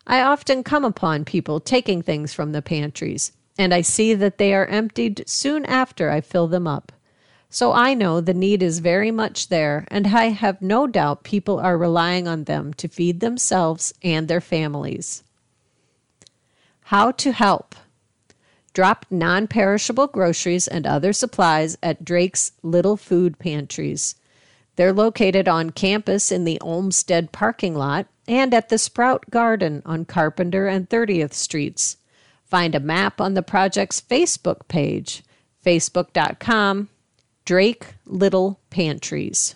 [0.08, 4.54] I often come upon people taking things from the pantries, and I see that they
[4.54, 6.92] are emptied soon after I fill them up.
[7.50, 11.60] So I know the need is very much there, and I have no doubt people
[11.60, 15.24] are relying on them to feed themselves and their families.
[16.86, 17.76] How to help.
[18.76, 24.16] Drop non perishable groceries and other supplies at Drake's Little Food Pantries.
[24.76, 30.04] They're located on campus in the Olmsted parking lot and at the Sprout Garden on
[30.04, 31.96] Carpenter and 30th Streets.
[32.44, 35.24] Find a map on the project's Facebook page,
[35.66, 36.90] facebook.com,
[37.46, 39.56] Drake Little Pantries.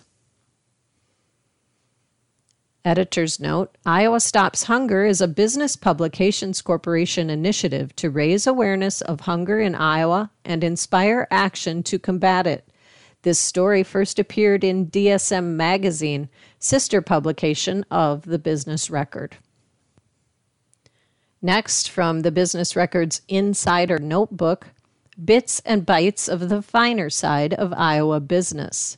[2.84, 9.20] Editor's note Iowa Stops Hunger is a business publications corporation initiative to raise awareness of
[9.20, 12.66] hunger in Iowa and inspire action to combat it.
[13.22, 19.36] This story first appeared in DSM Magazine, sister publication of the Business Record.
[21.42, 24.68] Next, from the Business Record's Insider Notebook
[25.22, 28.96] Bits and Bites of the Finer Side of Iowa Business.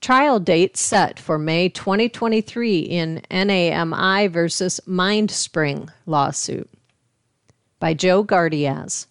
[0.00, 6.70] Trial date set for May 2023 in NAMI versus MindSpring lawsuit
[7.80, 9.06] by Joe Gardyasz.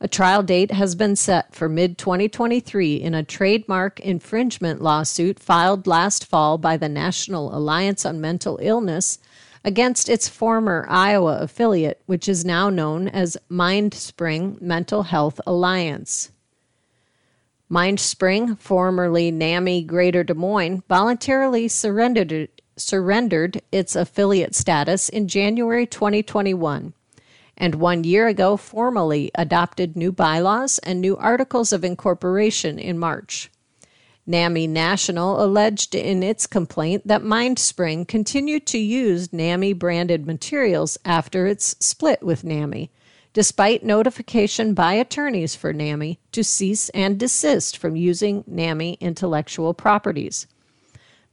[0.00, 5.86] A trial date has been set for mid 2023 in a trademark infringement lawsuit filed
[5.86, 9.18] last fall by the National Alliance on Mental Illness
[9.64, 16.30] against its former Iowa affiliate, which is now known as MindSpring Mental Health Alliance.
[17.70, 26.94] MindSpring, formerly NAMI Greater Des Moines, voluntarily surrendered, surrendered its affiliate status in January 2021
[27.58, 33.50] and one year ago formally adopted new bylaws and new articles of incorporation in March.
[34.26, 41.46] NAMI National alleged in its complaint that MindSpring continued to use NAMI branded materials after
[41.46, 42.90] its split with NAMI
[43.38, 50.48] despite notification by attorneys for NAMI to cease and desist from using NAMI intellectual properties.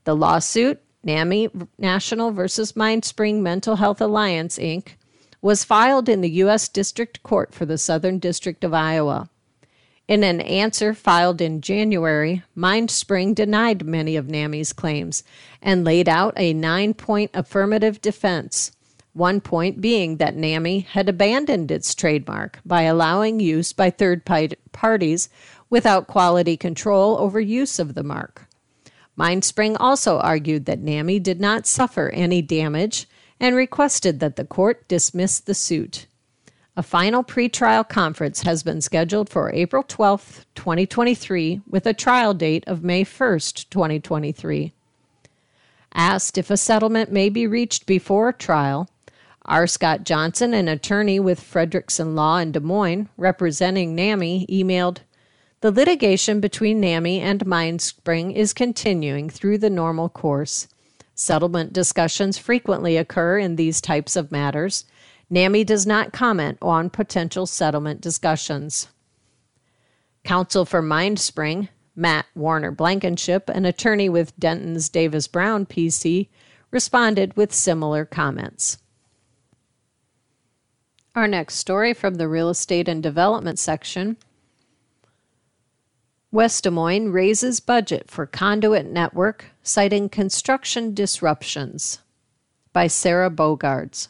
[0.03, 1.49] The lawsuit, NAMI
[1.79, 4.97] National versus Mindspring Mental Health Alliance, Inc.,
[5.41, 6.69] was filed in the U.S.
[6.69, 9.27] District Court for the Southern District of Iowa.
[10.07, 15.23] In an answer filed in January, MindSpring denied many of NAMI's claims
[15.59, 18.74] and laid out a nine point affirmative defense.
[19.15, 25.29] One point being that NAMI had abandoned its trademark by allowing use by third parties
[25.69, 28.49] without quality control over use of the mark.
[29.17, 33.07] Mindspring also argued that NAMI did not suffer any damage
[33.39, 36.07] and requested that the court dismiss the suit.
[36.75, 42.65] A final pretrial conference has been scheduled for April 12, 2023, with a trial date
[42.67, 43.39] of May 1,
[43.69, 44.73] 2023.
[45.93, 48.89] Asked if a settlement may be reached before trial,
[49.45, 49.67] R.
[49.67, 54.99] Scott Johnson, an attorney with Frederickson Law in Des Moines, representing NAMI, emailed
[55.61, 60.67] The litigation between NAMI and Mindspring is continuing through the normal course.
[61.13, 64.85] Settlement discussions frequently occur in these types of matters
[65.29, 68.87] NAMI does not comment on potential settlement discussions.
[70.23, 76.27] Counsel for Mindspring, Matt Warner Blankenship, an attorney with Dentons Davis Brown PC,
[76.71, 78.77] responded with similar comments.
[81.15, 84.17] Our next story from the real estate and development section
[86.29, 91.99] West Des Moines raises budget for conduit network, citing construction disruptions.
[92.73, 94.09] By Sarah Bogaards.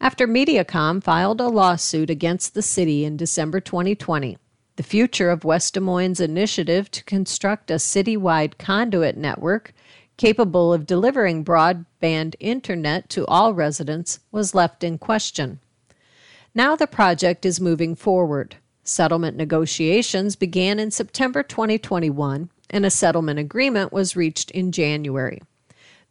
[0.00, 4.38] After Mediacom filed a lawsuit against the city in December 2020,
[4.76, 9.74] the future of West Des Moines' initiative to construct a citywide conduit network
[10.18, 15.58] capable of delivering broadband internet to all residents was left in question.
[16.54, 18.56] Now the project is moving forward.
[18.82, 25.40] Settlement negotiations began in September 2021, and a settlement agreement was reached in January.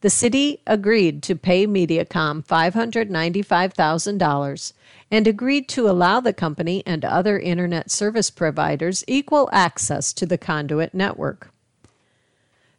[0.01, 4.73] The city agreed to pay Mediacom $595,000
[5.09, 10.37] and agreed to allow the company and other internet service providers equal access to the
[10.37, 11.49] conduit network.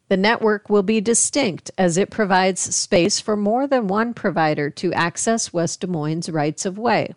[0.08, 4.92] The network will be distinct as it provides space for more than one provider to
[4.94, 7.14] access West Des Moines' rights of way.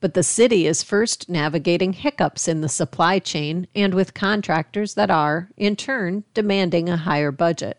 [0.00, 5.10] But the city is first navigating hiccups in the supply chain and with contractors that
[5.10, 7.78] are, in turn, demanding a higher budget.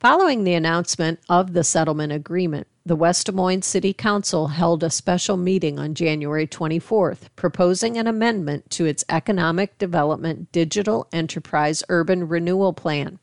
[0.00, 4.88] Following the announcement of the settlement agreement, the West Des Moines City Council held a
[4.88, 12.26] special meeting on January 24th, proposing an amendment to its Economic Development Digital Enterprise Urban
[12.26, 13.18] Renewal Plan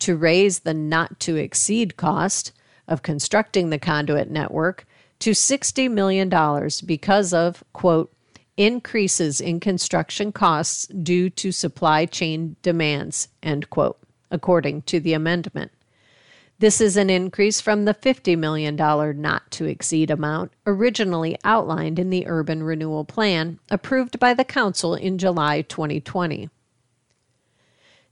[0.00, 2.52] to raise the not to exceed cost
[2.88, 4.86] of constructing the conduit network
[5.18, 6.28] to $60 million
[6.84, 8.12] because of, quote,
[8.56, 13.98] increases in construction costs due to supply chain demands, end quote,
[14.30, 15.72] according to the amendment.
[16.58, 18.76] This is an increase from the $50 million
[19.20, 24.94] not to exceed amount originally outlined in the Urban Renewal Plan approved by the Council
[24.94, 26.48] in July 2020.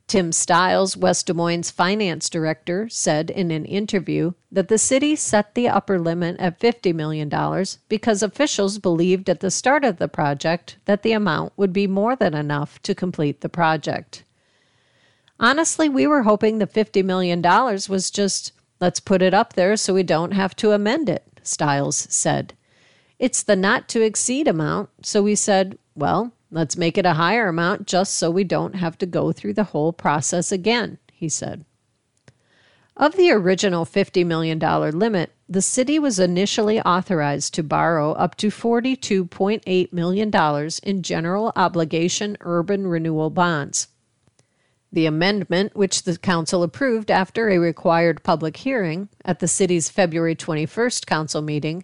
[0.06, 5.54] Tim Stiles, West Des Moines finance director, said in an interview that the city set
[5.54, 7.28] the upper limit at $50 million
[7.88, 12.14] because officials believed at the start of the project that the amount would be more
[12.16, 14.24] than enough to complete the project.
[15.40, 19.94] Honestly, we were hoping the $50 million was just, let's put it up there so
[19.94, 22.54] we don't have to amend it, Stiles said.
[23.18, 27.48] It's the not to exceed amount, so we said, well, let's make it a higher
[27.48, 31.64] amount just so we don't have to go through the whole process again, he said.
[32.96, 38.48] Of the original $50 million limit, the city was initially authorized to borrow up to
[38.48, 43.88] $42.8 million in general obligation urban renewal bonds.
[44.92, 50.36] The amendment, which the council approved after a required public hearing at the city's February
[50.36, 51.82] 21st council meeting,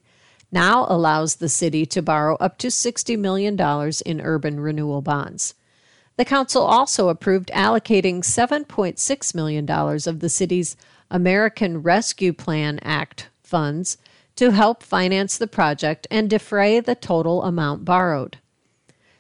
[0.53, 3.59] now allows the city to borrow up to $60 million
[4.07, 5.55] in urban renewal bonds.
[6.16, 10.76] The council also approved allocating $7.6 million of the city's
[11.11, 13.96] American Rescue Plan Act funds
[14.36, 18.38] to help finance the project and defray the total amount borrowed.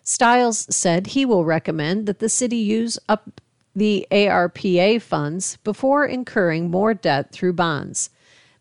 [0.02, 3.40] Stiles said he will recommend that the city use up
[3.74, 8.10] the ARPA funds before incurring more debt through bonds.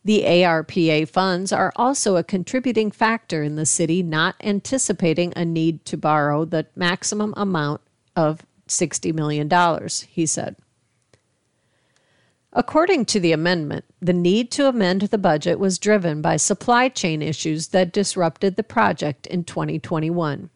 [0.06, 5.84] The ARPA funds are also a contributing factor in the city not anticipating a need
[5.86, 7.82] to borrow the maximum amount
[8.16, 9.50] of $60 million,
[10.08, 10.56] he said.
[12.52, 17.22] According to the amendment, the need to amend the budget was driven by supply chain
[17.22, 20.50] issues that disrupted the project in 2021.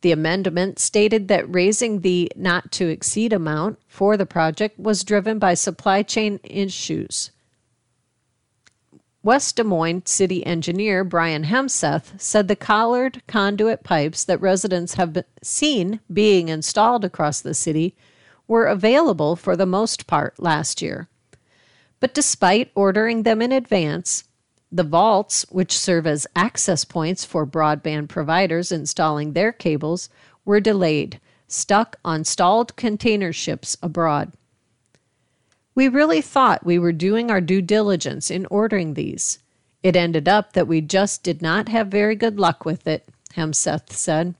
[0.00, 5.38] The amendment stated that raising the not to exceed amount for the project was driven
[5.38, 7.32] by supply chain issues.
[9.22, 15.24] West Des Moines city engineer Brian Hemesath said the collared conduit pipes that residents have
[15.42, 17.94] seen being installed across the city
[18.48, 21.06] were available for the most part last year.
[22.00, 24.24] But despite ordering them in advance,
[24.72, 30.08] the vaults, which serve as access points for broadband providers installing their cables,
[30.46, 34.32] were delayed, stuck on stalled container ships abroad.
[35.80, 39.38] We really thought we were doing our due diligence in ordering these.
[39.82, 43.90] It ended up that we just did not have very good luck with it, Hemesath
[43.90, 44.34] said.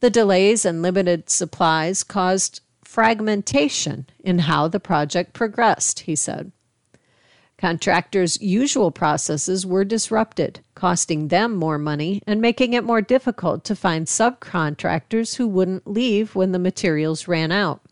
[0.00, 6.52] The delays and limited supplies caused fragmentation in how the project progressed, he said.
[7.58, 13.76] Contractors' usual processes were disrupted, costing them more money and making it more difficult to
[13.76, 17.82] find subcontractors who wouldn't leave when the materials ran out.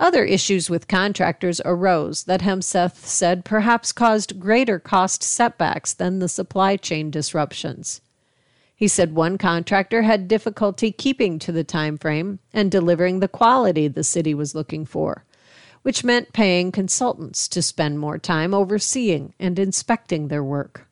[0.00, 6.28] Other issues with contractors arose that Hemesath said perhaps caused greater cost setbacks than the
[6.28, 8.00] supply chain disruptions.
[8.76, 13.88] He said one contractor had difficulty keeping to the time frame and delivering the quality
[13.88, 15.24] the city was looking for,
[15.82, 20.87] which meant paying consultants to spend more time overseeing and inspecting their work.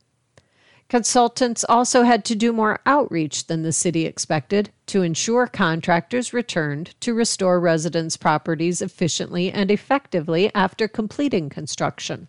[0.88, 6.94] Consultants also had to do more outreach than the city expected to ensure contractors returned
[7.00, 12.28] to restore residents' properties efficiently and effectively after completing construction.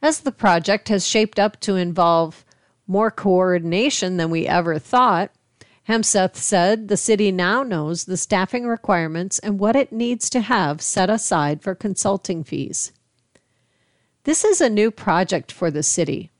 [0.00, 2.44] As the project has shaped up to involve
[2.86, 5.32] more coordination than we ever thought,
[5.88, 10.80] Hemesath said the city now knows the staffing requirements and what it needs to have
[10.80, 12.92] set aside for consulting fees.
[14.24, 16.30] This is a new project for the city.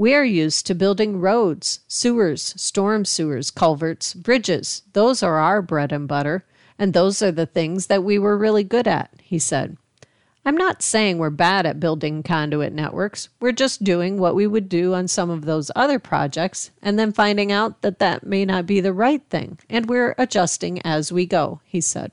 [0.00, 4.82] We are used to building roads, sewers, storm sewers, culverts, bridges.
[4.92, 6.44] Those are our bread and butter,
[6.78, 9.76] and those are the things that we were really good at, he said.
[10.44, 13.28] I'm not saying we're bad at building conduit networks.
[13.40, 17.12] We're just doing what we would do on some of those other projects and then
[17.12, 21.26] finding out that that may not be the right thing, and we're adjusting as we
[21.26, 22.12] go, he said.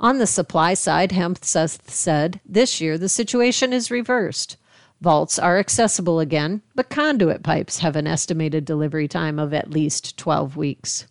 [0.00, 4.56] On the supply side, Hemesath said, this year the situation is reversed.
[5.00, 10.16] Vaults are accessible again, but conduit pipes have an estimated delivery time of at least
[10.16, 11.06] 12 weeks.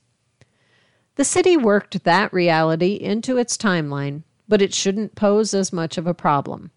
[1.15, 6.07] The city worked that reality into its timeline but it shouldn't pose as much of
[6.07, 6.71] a problem.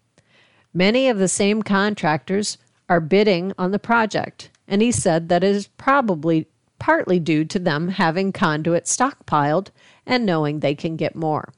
[0.73, 2.57] Many of the same contractors
[2.87, 6.47] are bidding on the project, and he said that is probably
[6.79, 9.69] partly due to them having conduit stockpiled
[10.05, 11.51] and knowing they can get more.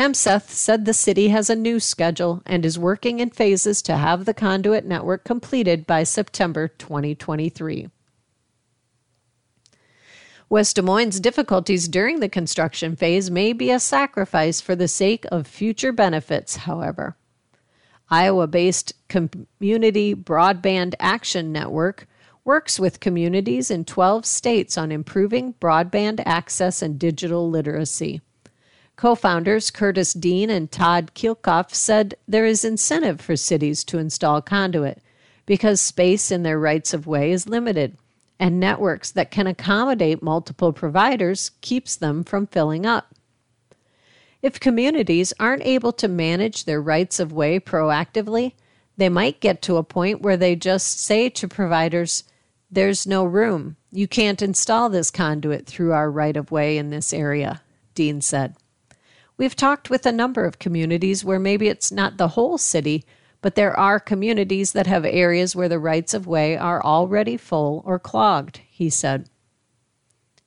[0.00, 4.24] Hemesath said the city has a new schedule and is working in phases to have
[4.24, 7.90] the conduit network completed by September 2023.
[10.48, 15.26] West Des Moines' difficulties during the construction phase may be a sacrifice for the sake
[15.30, 17.18] of future benefits, however.
[18.08, 22.08] Iowa based Community Broadband Action Network
[22.42, 28.22] works with communities in 12 states on improving broadband access and digital literacy.
[29.00, 34.42] Co founders Curtis Dean and Todd Kielkopf said there is incentive for cities to install
[34.42, 35.00] conduit
[35.46, 37.96] because space in their rights of way is limited
[38.38, 43.14] and networks that can accommodate multiple providers keeps them from filling up.
[44.42, 48.52] If communities aren't able to manage their rights of way proactively,
[48.98, 52.24] they might get to a point where they just say to providers,
[52.70, 53.76] There's no room.
[53.90, 57.62] You can't install this conduit through our right of way in this area,
[57.94, 58.56] Dean said.
[59.40, 63.06] We've talked with a number of communities where maybe it's not the whole city,
[63.40, 67.82] but there are communities that have areas where the rights of way are already full
[67.86, 69.30] or clogged, he said.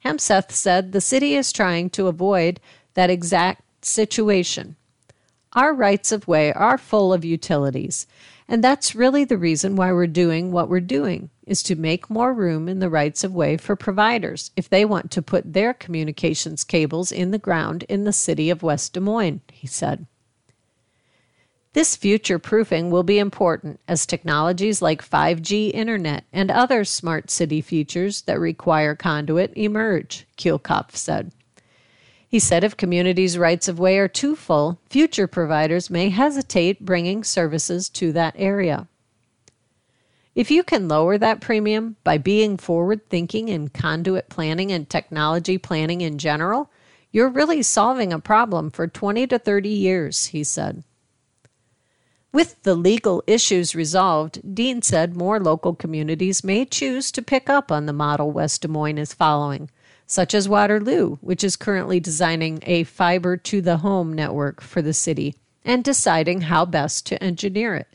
[0.05, 2.59] Hemesath said the city is trying to avoid
[2.93, 4.75] that exact situation.
[5.53, 8.05] Our rights of way are full of utilities,
[8.53, 12.31] and that's really the reason why we're doing what we're doing is to make more
[12.31, 16.63] room in the rights of way for providers if they want to put their communications
[16.63, 20.05] cables in the ground in the city of West Des Moines, he said.
[21.73, 27.59] This future proofing will be important as technologies like 5G internet and other smart city
[27.59, 31.31] features that require conduit emerge, Kielkopf said.
[32.33, 37.23] He said if communities' rights of way are too full, future providers may hesitate bringing
[37.23, 38.87] services to that area.
[40.33, 45.59] If you can lower that premium by being forward thinking in conduit planning and technology
[45.59, 46.71] planning in general,
[47.11, 50.83] you're really solving a problem for 20 to 30 years, he said.
[52.31, 57.71] With the legal issues resolved, Dean said more local communities may choose to pick up
[57.71, 59.69] on the model West Des Moines is following,
[60.05, 64.93] such as Waterloo, which is currently designing a fiber to the home network for the
[64.93, 65.35] city
[65.65, 67.87] and deciding how best to engineer it.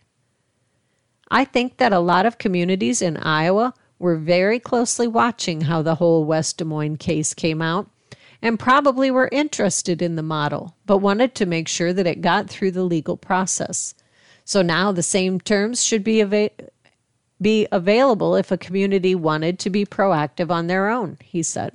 [1.31, 5.97] I think that a lot of communities in Iowa were very closely watching how the
[5.97, 7.91] whole West Des Moines case came out
[8.41, 12.49] and probably were interested in the model, but wanted to make sure that it got
[12.49, 13.95] through the legal process.
[14.45, 16.51] So now the same terms should be,
[17.43, 21.73] be available if a community wanted to be proactive on their own, he said.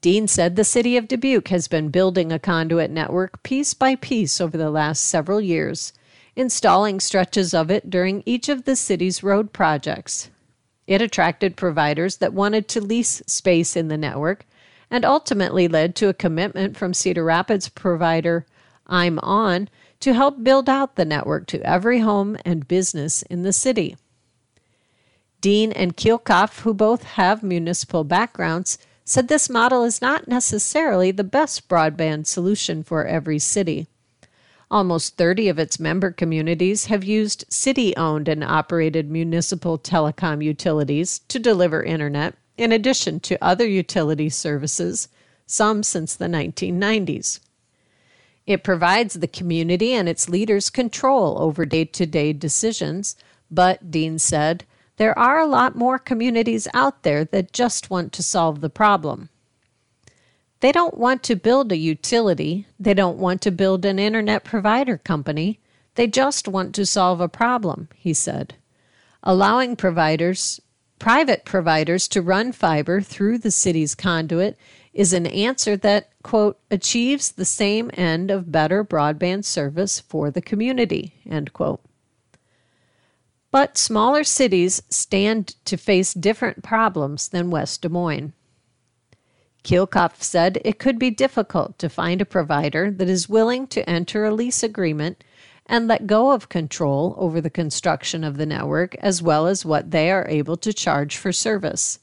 [0.00, 4.40] Dean said the city of Dubuque has been building a conduit network piece by piece
[4.40, 5.92] over the last several years,
[6.36, 10.30] installing stretches of it during each of the city's road projects.
[10.86, 14.46] It attracted providers that wanted to lease space in the network
[14.90, 18.46] and ultimately led to a commitment from Cedar Rapids provider
[18.88, 19.68] ImOn
[20.00, 23.96] to help build out the network to every home and business in the city.
[25.40, 28.78] Dean and Kielkopf, who both have municipal backgrounds,
[29.08, 33.86] said this model is not necessarily the best broadband solution for every city.
[34.68, 41.20] Almost 30 of its member communities have used city owned and operated municipal telecom utilities
[41.28, 45.06] to deliver internet, in addition to other utility services,
[45.46, 47.38] some since the 1990s.
[48.44, 53.14] It provides the community and its leaders control over day to day decisions,
[53.48, 54.64] but, Dean said,
[54.96, 59.28] there are a lot more communities out there that just want to solve the problem.
[60.60, 64.96] They don't want to build a utility, they don't want to build an internet provider
[64.96, 65.60] company.
[65.96, 68.54] They just want to solve a problem, he said.
[69.22, 70.60] Allowing providers,
[70.98, 74.58] private providers, to run fiber through the city's conduit
[74.92, 80.42] is an answer that, quote, achieves the same end of better broadband service for the
[80.42, 81.80] community, end quote.
[83.56, 88.34] But smaller cities stand to face different problems than West Des Moines.
[89.64, 94.26] Kielkopf said it could be difficult to find a provider that is willing to enter
[94.26, 95.24] a lease agreement
[95.64, 99.90] and let go of control over the construction of the network as well as what
[99.90, 101.98] they are able to charge for service.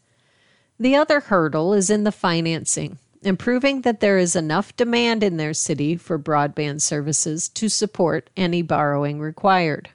[0.79, 5.53] The other hurdle is in the financing, improving that there is enough demand in their
[5.53, 9.91] city for broadband services to support any borrowing required.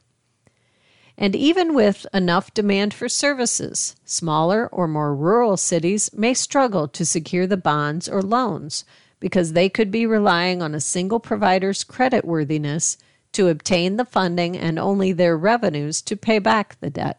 [1.20, 7.04] And even with enough demand for services, smaller or more rural cities may struggle to
[7.04, 8.84] secure the bonds or loans
[9.18, 12.98] because they could be relying on a single provider's creditworthiness
[13.32, 17.18] to obtain the funding and only their revenues to pay back the debt.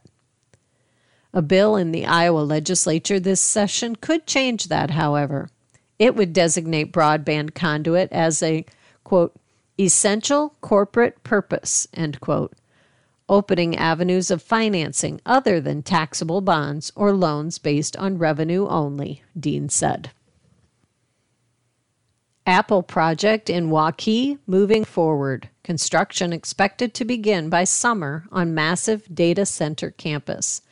[1.34, 5.50] A bill in the Iowa legislature this session could change that, however.
[6.00, 8.66] It would designate broadband conduit as a,
[9.04, 9.36] quote,
[9.78, 12.54] essential corporate purpose, end quote,
[13.30, 19.70] opening avenues of financing other than taxable bonds or loans based on revenue only, Dean
[19.70, 20.12] said.
[22.46, 25.50] Apple project in Waukee moving forward.
[25.64, 30.64] Construction expected to begin by summer on massive data center campus.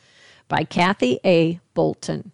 [0.48, 1.60] By Kathy A.
[1.76, 2.32] Bolten.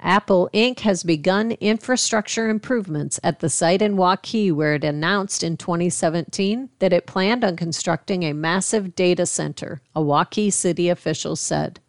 [0.00, 0.80] Apple Inc.
[0.80, 6.92] has begun infrastructure improvements at the site in Waukee, where it announced in 2017 that
[6.92, 11.80] it planned on constructing a massive data center, a Waukee city official said.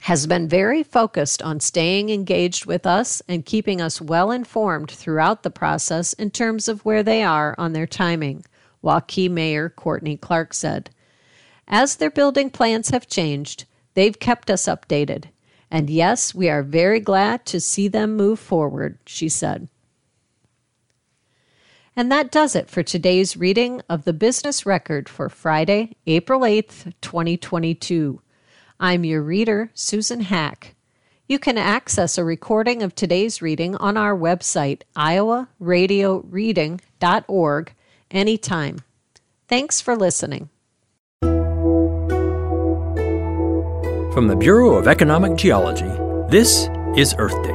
[0.00, 5.42] has been very focused on staying engaged with us and keeping us well informed throughout
[5.42, 8.44] the process in terms of where they are on their timing,
[8.82, 10.90] Waukee Mayor Courtney Clarke said.
[11.66, 13.64] As their building plans have changed,
[13.94, 15.26] they've kept us updated.
[15.70, 19.68] And yes, we are very glad to see them move forward, she said.
[21.96, 26.92] And that does it for today's reading of the Business Record for Friday, April 8th,
[27.00, 28.20] 2022.
[28.78, 30.76] I'm your reader, Susan Hack.
[31.26, 37.74] You can access a recording of today's reading on our website, iowaradioreading.org,
[38.10, 38.78] anytime.
[39.46, 40.50] Thanks for listening.
[44.12, 45.86] From the Bureau of Economic Geology,
[46.28, 47.54] this is Earth Date.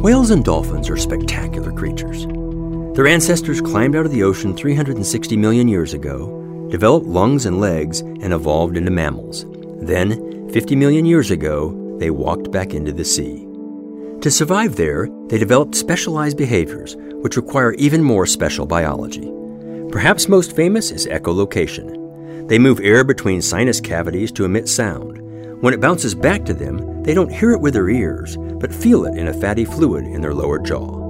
[0.00, 2.26] Whales and dolphins are spectacular creatures.
[2.94, 8.02] Their ancestors climbed out of the ocean 360 million years ago, developed lungs and legs,
[8.02, 9.46] and evolved into mammals.
[9.84, 13.48] Then, 50 million years ago, they walked back into the sea.
[14.20, 19.32] To survive there, they developed specialized behaviors, which require even more special biology.
[19.90, 22.48] Perhaps most famous is echolocation.
[22.48, 25.22] They move air between sinus cavities to emit sound.
[25.62, 29.06] When it bounces back to them, they don't hear it with their ears, but feel
[29.06, 31.02] it in a fatty fluid in their lower jaw.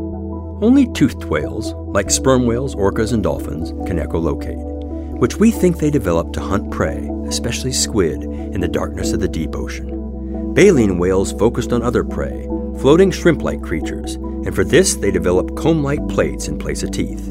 [0.62, 5.90] Only toothed whales, like sperm whales, orcas, and dolphins, can echolocate, which we think they
[5.90, 10.52] developed to hunt prey, especially squid, in the darkness of the deep ocean.
[10.54, 12.46] Baleen whales focused on other prey,
[12.78, 16.90] floating shrimp like creatures, and for this they develop comb like plates in place of
[16.90, 17.30] teeth.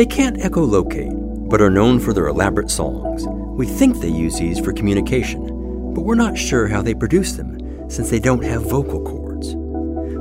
[0.00, 3.26] They can't echolocate, but are known for their elaborate songs.
[3.28, 5.44] We think they use these for communication,
[5.92, 9.54] but we're not sure how they produce them since they don't have vocal cords.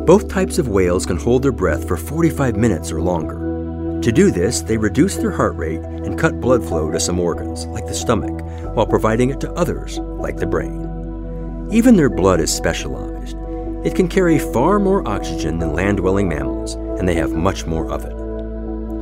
[0.05, 4.01] Both types of whales can hold their breath for 45 minutes or longer.
[4.01, 7.65] To do this, they reduce their heart rate and cut blood flow to some organs,
[7.67, 8.38] like the stomach,
[8.75, 11.69] while providing it to others, like the brain.
[11.71, 13.38] Even their blood is specialized.
[13.86, 17.89] It can carry far more oxygen than land dwelling mammals, and they have much more
[17.89, 18.18] of it.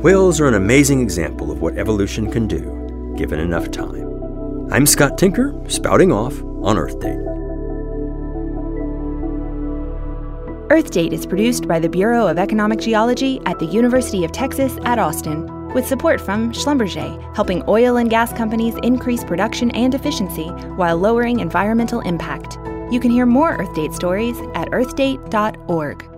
[0.02, 4.70] Whales are an amazing example of what evolution can do, given enough time.
[4.70, 7.18] I'm Scott Tinker, spouting off on Earth Date.
[10.70, 14.78] Earth Date is produced by the Bureau of Economic Geology at the University of Texas
[14.84, 20.46] at Austin, with support from Schlumberger, helping oil and gas companies increase production and efficiency
[20.76, 22.56] while lowering environmental impact.
[22.92, 26.17] You can hear more Earth Date stories at earthdate.org.